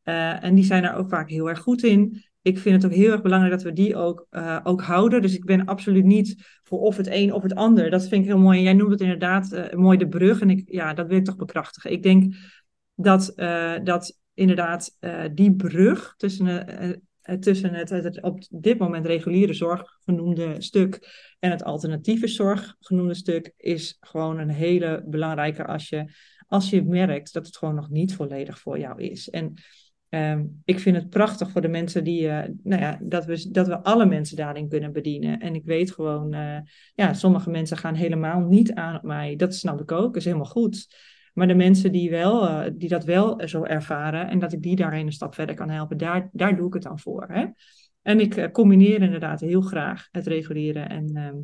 [0.09, 2.23] uh, en die zijn daar ook vaak heel erg goed in.
[2.41, 5.21] Ik vind het ook heel erg belangrijk dat we die ook, uh, ook houden.
[5.21, 7.89] Dus ik ben absoluut niet voor of het een of het ander.
[7.89, 8.61] Dat vind ik heel mooi.
[8.61, 10.41] Jij noemt het inderdaad uh, mooi de brug.
[10.41, 11.91] En ik, ja, dat wil ik toch bekrachtigen.
[11.91, 12.35] Ik denk
[12.95, 13.33] dat,
[13.83, 14.97] dat inderdaad
[15.33, 16.65] die brug tussen,
[17.39, 20.99] tussen het, het, het, op dit moment reguliere zorg genoemde stuk
[21.39, 26.11] en het alternatieve zorg genoemde stuk is gewoon een hele belangrijke als je,
[26.47, 29.29] als je merkt dat het gewoon nog niet volledig voor jou is.
[29.29, 29.53] En
[30.09, 33.67] Ehm, ik vind het prachtig voor de mensen die, uh, nou ja, dat we, dat
[33.67, 35.39] we alle mensen daarin kunnen bedienen.
[35.39, 36.57] En ik weet gewoon, uh,
[36.95, 39.35] ja, sommige mensen gaan helemaal niet aan op mij.
[39.35, 40.95] Dat snap ik ook, is helemaal goed.
[41.33, 44.75] Maar de mensen die, wel, uh, die dat wel zo ervaren en dat ik die
[44.75, 47.25] daarin een stap verder kan helpen, daar, daar doe ik het dan voor.
[47.27, 47.45] Hè?
[48.01, 51.37] En ik combineer inderdaad heel graag het reguleren en ehm,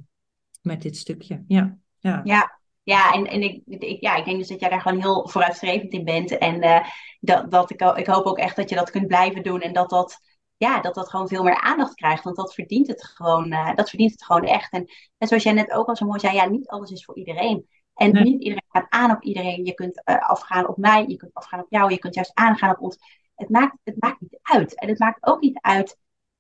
[0.61, 1.43] met dit stukje.
[1.47, 1.78] Ja.
[1.99, 2.45] ja,
[2.86, 5.94] ja, en, en ik, ik, ja, ik denk dus dat jij daar gewoon heel vooruitstrevend
[5.94, 6.38] in bent.
[6.38, 6.86] En uh,
[7.20, 9.62] dat, dat ik, ik hoop ook echt dat je dat kunt blijven doen.
[9.62, 10.20] En dat dat,
[10.58, 12.24] ja, dat dat gewoon veel meer aandacht krijgt.
[12.24, 14.72] Want dat verdient het gewoon, uh, dat verdient het gewoon echt.
[14.72, 14.86] En,
[15.18, 17.68] en zoals jij net ook al zo mooi zei, ja, niet alles is voor iedereen.
[17.94, 19.66] En niet iedereen gaat aan op iedereen.
[19.66, 22.72] Je kunt uh, afgaan op mij, je kunt afgaan op jou, je kunt juist aangaan
[22.72, 22.98] op ons.
[23.36, 24.80] Het maakt, het maakt niet uit.
[24.80, 25.98] En het maakt ook niet uit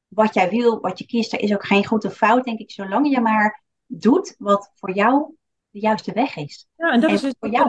[0.07, 1.33] wat jij wil, wat je kiest.
[1.33, 4.93] Er is ook geen goed of fout, denk ik, zolang je maar doet wat voor
[4.93, 5.35] jou
[5.75, 6.67] de juiste weg is.
[6.77, 7.67] Ja, en dat is dus voor jou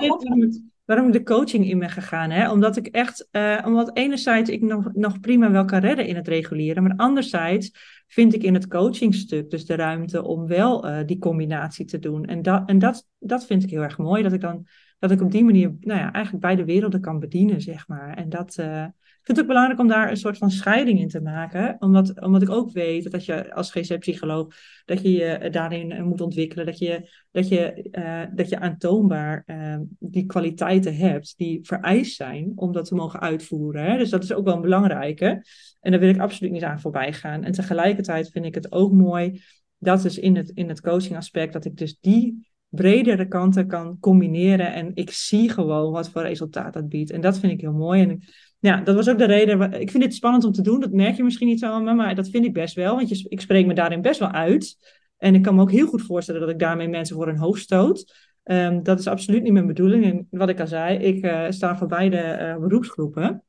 [0.84, 2.30] waarom, ik de coaching in ben gegaan.
[2.30, 2.50] Hè?
[2.50, 6.28] Omdat ik echt, uh, omdat enerzijds ik nog, nog prima wel kan redden in het
[6.28, 7.70] reguleren, maar anderzijds
[8.06, 12.24] vind ik in het coachingstuk dus de ruimte om wel uh, die combinatie te doen.
[12.24, 14.66] En, dat, en dat, dat vind ik heel erg mooi, dat ik dan
[14.98, 18.14] dat ik op die manier nou ja, eigenlijk beide werelden kan bedienen, zeg maar.
[18.14, 18.92] En dat, uh, ik
[19.26, 21.76] vind het ook belangrijk om daar een soort van scheiding in te maken.
[21.78, 24.54] Omdat, omdat ik ook weet dat je als GC-psycholoog,
[24.84, 26.66] dat je je daarin moet ontwikkelen.
[26.66, 32.52] Dat je, dat je, uh, dat je aantoonbaar uh, die kwaliteiten hebt die vereist zijn
[32.54, 33.84] om dat te mogen uitvoeren.
[33.84, 33.98] Hè?
[33.98, 35.44] Dus dat is ook wel een belangrijke.
[35.80, 37.44] En daar wil ik absoluut niet aan voorbij gaan.
[37.44, 39.42] En tegelijkertijd vind ik het ook mooi,
[39.78, 43.98] dat is in het, in het coaching aspect, dat ik dus die bredere kanten kan
[44.00, 44.72] combineren.
[44.72, 47.10] En ik zie gewoon wat voor resultaat dat biedt.
[47.10, 48.02] En dat vind ik heel mooi.
[48.02, 48.22] En
[48.58, 49.72] ja, dat was ook de reden.
[49.72, 50.80] Ik vind dit spannend om te doen.
[50.80, 52.96] Dat merk je misschien niet zo me, maar dat vind ik best wel.
[52.96, 54.76] Want je, ik spreek me daarin best wel uit.
[55.16, 57.62] En ik kan me ook heel goed voorstellen dat ik daarmee mensen voor een hoofd
[57.62, 58.14] stoot.
[58.42, 60.04] Ehm, dat is absoluut niet mijn bedoeling.
[60.04, 63.42] En wat ik al zei, ik uh, sta voor beide uh, beroepsgroepen.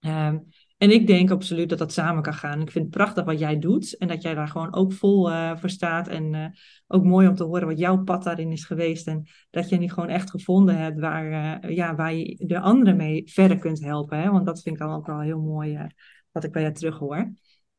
[0.00, 0.46] Um,
[0.82, 2.60] en ik denk absoluut dat dat samen kan gaan.
[2.60, 5.56] Ik vind het prachtig wat jij doet en dat jij daar gewoon ook vol uh,
[5.56, 6.08] voor staat.
[6.08, 6.46] En uh,
[6.86, 9.06] ook mooi om te horen wat jouw pad daarin is geweest.
[9.06, 12.96] En dat je nu gewoon echt gevonden hebt waar, uh, ja, waar je de anderen
[12.96, 14.18] mee verder kunt helpen.
[14.18, 14.30] Hè?
[14.30, 15.86] Want dat vind ik dan ook wel heel mooi
[16.32, 17.32] wat ik bij jou terug hoor.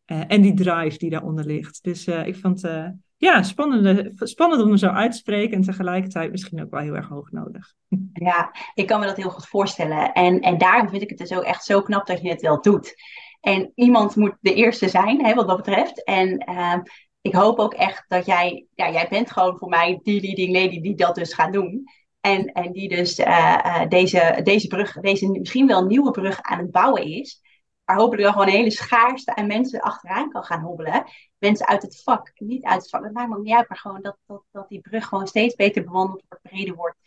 [0.06, 1.84] en die drive die daaronder ligt.
[1.84, 6.62] Dus ik vond het ja, spannend, spannend om zo uit te spreken en tegelijkertijd misschien
[6.62, 7.74] ook wel heel erg hoog nodig.
[8.14, 10.12] Ja, ik kan me dat heel goed voorstellen.
[10.14, 12.62] En, en daarom vind ik het dus ook echt zo knap dat je het wel
[12.62, 12.96] doet.
[13.42, 16.04] En iemand moet de eerste zijn, hè, wat dat betreft.
[16.04, 16.78] En uh,
[17.22, 20.82] ik hoop ook echt dat jij, ja, jij bent gewoon voor mij die leading lady
[20.82, 21.84] die dat dus gaat doen.
[22.20, 26.60] En, en die dus uh, uh, deze, deze brug, deze misschien wel nieuwe brug aan
[26.60, 27.42] het bouwen is
[27.86, 31.04] waar hopelijk wel gewoon een hele schaarste aan mensen achteraan kan gaan hobbelen.
[31.44, 34.02] Mensen uit het vak, niet uit het vak, dat maakt me niet uit, maar gewoon
[34.02, 36.98] dat, dat, dat die brug gewoon steeds beter bewandeld wordt, breder wordt.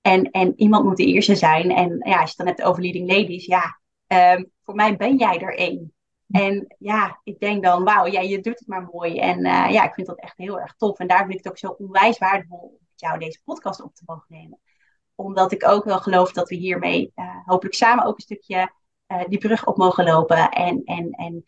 [0.00, 1.70] En, en iemand moet de eerste zijn.
[1.70, 5.16] En ja, als je het dan hebt over leading ladies, ja, um, voor mij ben
[5.16, 5.94] jij er één.
[6.30, 9.18] En ja, ik denk dan, wauw, ja, je doet het maar mooi.
[9.18, 10.98] En uh, ja, ik vind dat echt heel erg tof.
[10.98, 13.94] En daar vind ik het ook zo onwijs waardevol om met jou deze podcast op
[13.94, 14.60] te mogen nemen.
[15.14, 18.72] Omdat ik ook wel geloof dat we hiermee uh, hopelijk samen ook een stukje
[19.08, 20.50] uh, die brug op mogen lopen.
[20.50, 21.44] En, en, en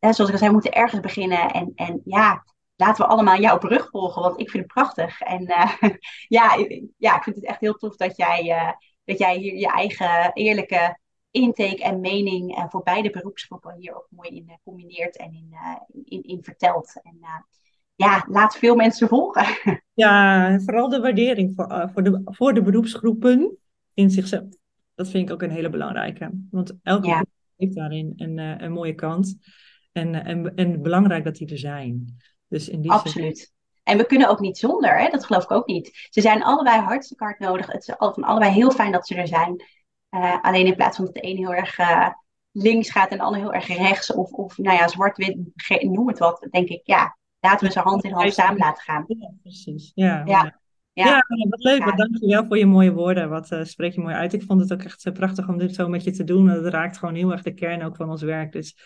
[0.00, 1.50] zoals ik al zei, we moeten ergens beginnen.
[1.50, 2.44] En, en ja,
[2.76, 5.20] laten we allemaal jouw brug volgen, want ik vind het prachtig.
[5.20, 5.74] En uh,
[6.38, 8.72] ja, ja, ik vind het echt heel tof dat jij, uh,
[9.04, 10.98] dat jij hier je eigen eerlijke
[11.30, 15.54] intake en mening voor beide beroepsgroepen hier ook mooi in combineert en in,
[16.04, 17.00] in, in vertelt.
[17.02, 17.18] En
[17.94, 19.46] ja, laat veel mensen volgen.
[19.94, 23.58] Ja, vooral de waardering voor, voor, de, voor de beroepsgroepen
[23.94, 24.48] in zichzelf
[25.00, 26.30] dat vind ik ook een hele belangrijke.
[26.50, 27.24] Want elke ja.
[27.56, 29.36] heeft daarin een, uh, een mooie kant.
[29.92, 32.16] En, uh, en, en belangrijk dat die er zijn.
[32.48, 33.38] Dus in die Absoluut.
[33.38, 33.48] Zin...
[33.82, 35.08] En we kunnen ook niet zonder, hè?
[35.08, 36.08] dat geloof ik ook niet.
[36.10, 37.66] Ze zijn allebei hartstikke hard nodig.
[37.66, 39.64] Het is van allebei heel fijn dat ze er zijn.
[40.10, 41.78] Uh, alleen in plaats van dat de ene heel erg
[42.52, 45.36] links gaat en de ander heel erg rechts, of, of nou ja, zwart-wit,
[45.80, 49.04] noem het wat, denk ik, ja, laten we ze hand in hand samen laten gaan.
[49.06, 49.92] Ja, precies.
[49.94, 50.58] Ja, ja.
[50.92, 51.84] Ja, ja wat leuk.
[51.84, 53.28] Wat dankjewel voor je mooie woorden.
[53.28, 54.32] Wat uh, spreek je mooi uit.
[54.32, 56.48] Ik vond het ook echt uh, prachtig om dit zo met je te doen.
[56.48, 58.52] Het raakt gewoon heel erg de kern ook van ons werk.
[58.52, 58.76] Dus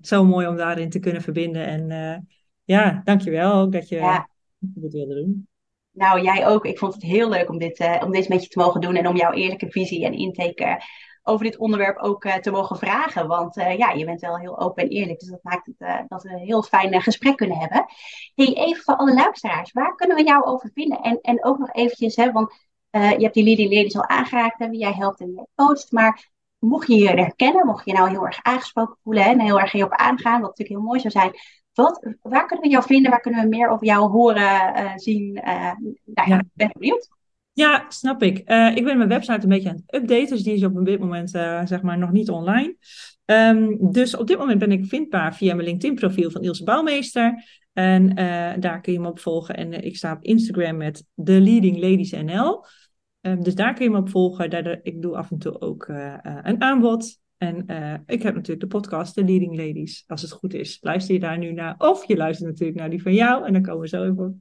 [0.00, 1.66] zo mooi om daarin te kunnen verbinden.
[1.66, 2.26] En
[2.64, 4.28] ja, dankjewel ook dat je ja.
[4.58, 5.48] dit wilde doen.
[5.92, 6.64] Nou, jij ook.
[6.64, 8.94] Ik vond het heel leuk om dit, om dit met je te mogen doen.
[8.94, 10.82] En om jouw eerlijke visie en intake
[11.22, 13.26] over dit onderwerp ook uh, te mogen vragen.
[13.26, 15.18] Want ja, je bent wel heel open en eerlijk.
[15.18, 17.84] Dus dat maakt het dat we een heel fijn gesprek kunnen hebben.
[18.34, 19.72] Hey, even voor alle luisteraars.
[19.72, 21.00] Waar kunnen we jou over vinden?
[21.00, 22.52] En, en ook nog eventjes, hè, want
[22.90, 24.58] je hebt die leading ladies al aangeraakt.
[24.58, 25.92] Hè, wie jij helpt en wie jij coacht.
[25.92, 26.31] Maar
[26.68, 29.22] mocht je je herkennen, mocht je nou heel erg aangesproken voelen.
[29.22, 30.40] Hè, en heel erg hierop aangaan.
[30.40, 31.30] Wat natuurlijk heel mooi zou zijn.
[31.72, 33.10] Wat, waar kunnen we jou vinden?
[33.10, 35.32] Waar kunnen we meer over jou horen, zien?
[35.32, 36.42] nou ja, ja.
[36.54, 37.08] ben benieuwd.
[37.52, 38.50] Ja, snap ik.
[38.50, 41.00] Uh, ik ben mijn website een beetje aan het updaten, dus die is op dit
[41.00, 41.30] moment
[41.64, 42.76] zeg maar nog niet online.
[43.24, 47.44] Um, dus op dit moment ben ik vindbaar via mijn LinkedIn-profiel van Ilse Bouwmeester.
[47.72, 48.14] En
[48.60, 49.56] daar kun je me op volgen.
[49.56, 52.64] En ik sta op Instagram met The Leading Ladies NL.
[53.22, 54.80] Um, dus daar kun je me op volgen.
[54.82, 55.88] Ik doe af en toe ook
[56.42, 57.20] een aanbod.
[57.36, 57.56] En
[58.06, 60.04] ik heb natuurlijk de podcast The Leading Ladies.
[60.06, 61.74] Als het goed is, luister je daar nu naar.
[61.78, 63.46] Of je luistert natuurlijk naar die van jou.
[63.46, 64.40] En dan komen we zo even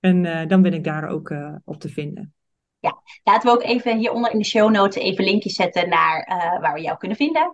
[0.00, 1.34] en uh, dan ben ik daar ook
[1.64, 2.34] op te vinden.
[2.84, 6.60] Ja, laten we ook even hieronder in de show notes even linkjes zetten naar uh,
[6.60, 7.50] waar we jou kunnen vinden.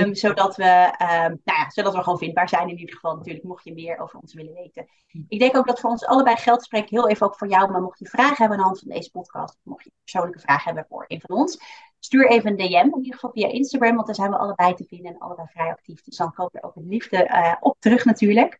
[0.00, 3.44] Um, zodat, we, um, nou ja, zodat we gewoon vindbaar zijn in ieder geval natuurlijk,
[3.44, 4.88] mocht je meer over ons willen weten.
[5.28, 7.82] Ik denk ook dat voor ons allebei geldt, spreek heel even ook voor jou, maar
[7.82, 10.86] mocht je vragen hebben aan de hand van deze podcast, mocht je persoonlijke vragen hebben
[10.88, 11.60] voor een van ons,
[11.98, 14.84] stuur even een DM, in ieder geval via Instagram, want daar zijn we allebei te
[14.84, 16.02] vinden en allebei vrij actief.
[16.02, 18.58] Dus dan komen we er ook met liefde op terug natuurlijk.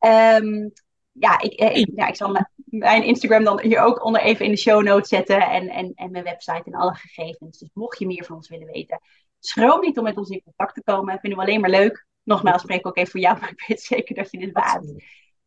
[0.00, 0.72] Um,
[1.18, 4.50] ja, ik, eh, ik, ja, ik zal mijn Instagram dan hier ook onder even in
[4.50, 5.40] de show notes zetten.
[5.40, 7.58] En, en, en mijn website en alle gegevens.
[7.58, 9.00] Dus mocht je meer van ons willen weten,
[9.38, 11.18] schroom niet om met ons in contact te komen.
[11.18, 12.06] Vinden we alleen maar leuk.
[12.22, 14.94] Nogmaals, spreek ook even voor jou, maar ik weet zeker dat je dit baat.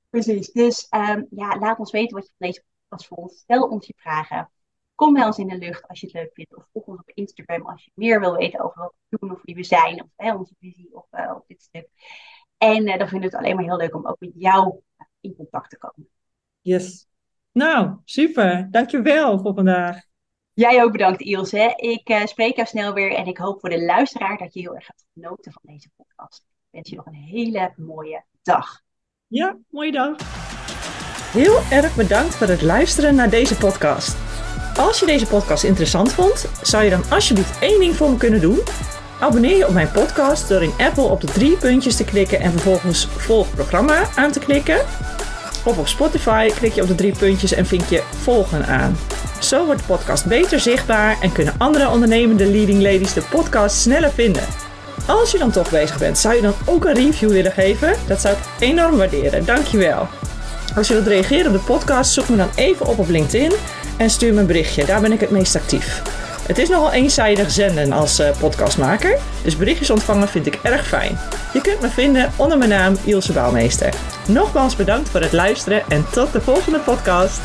[0.10, 0.52] Precies.
[0.52, 3.32] Dus um, ja, laat ons weten wat je van deze podcast vond.
[3.32, 4.52] Stel ons je vragen.
[4.96, 6.56] Kom bij ons in de lucht als je het leuk vindt.
[6.56, 9.40] Of volg ons op Instagram als je meer wil weten over wat we doen of
[9.44, 10.04] wie we zijn.
[10.04, 11.90] Of hè, onze visie op, uh, op dit stuk.
[12.58, 14.82] En uh, dan vinden we het alleen maar heel leuk om ook met jou
[15.22, 16.10] in contact te komen.
[16.62, 17.08] Yes.
[17.52, 18.68] Nou, super.
[18.72, 20.04] Dankjewel voor vandaag.
[20.54, 21.74] Jij ook bedankt, Ilse.
[21.76, 24.76] Ik uh, spreek jou snel weer en ik hoop voor de luisteraar dat je heel
[24.76, 26.44] erg hebt genoten van deze podcast.
[26.48, 28.82] Ik wens je nog een hele mooie dag.
[29.28, 30.16] Ja, mooie dag.
[31.32, 34.18] Heel erg bedankt voor het luisteren naar deze podcast.
[34.78, 38.42] Als je deze podcast interessant vond, zou je dan alsjeblieft één ding voor me kunnen
[38.42, 38.60] doen?
[39.20, 42.52] Abonneer je op mijn podcast door in Apple op de drie puntjes te klikken en
[42.52, 44.80] vervolgens volg programma aan te klikken.
[45.64, 48.98] Of op Spotify klik je op de drie puntjes en vink je volgen aan.
[49.40, 54.12] Zo wordt de podcast beter zichtbaar en kunnen andere ondernemende leading ladies de podcast sneller
[54.12, 54.44] vinden.
[55.08, 57.94] Als je dan toch bezig bent, zou je dan ook een review willen geven?
[58.08, 59.46] Dat zou ik enorm waarderen.
[59.46, 60.08] Dankjewel.
[60.76, 63.52] Als je wilt reageren op de podcast, zoek me dan even op op LinkedIn
[63.98, 64.86] en stuur me een berichtje.
[64.86, 66.02] Daar ben ik het meest actief.
[66.48, 71.20] Het is nogal eenzijdig zenden als uh, podcastmaker, dus berichtjes ontvangen vind ik erg fijn.
[71.54, 73.94] Je kunt me vinden onder mijn naam Ilse Bouwmeester.
[74.28, 77.40] Nogmaals bedankt voor het luisteren en tot de volgende podcast.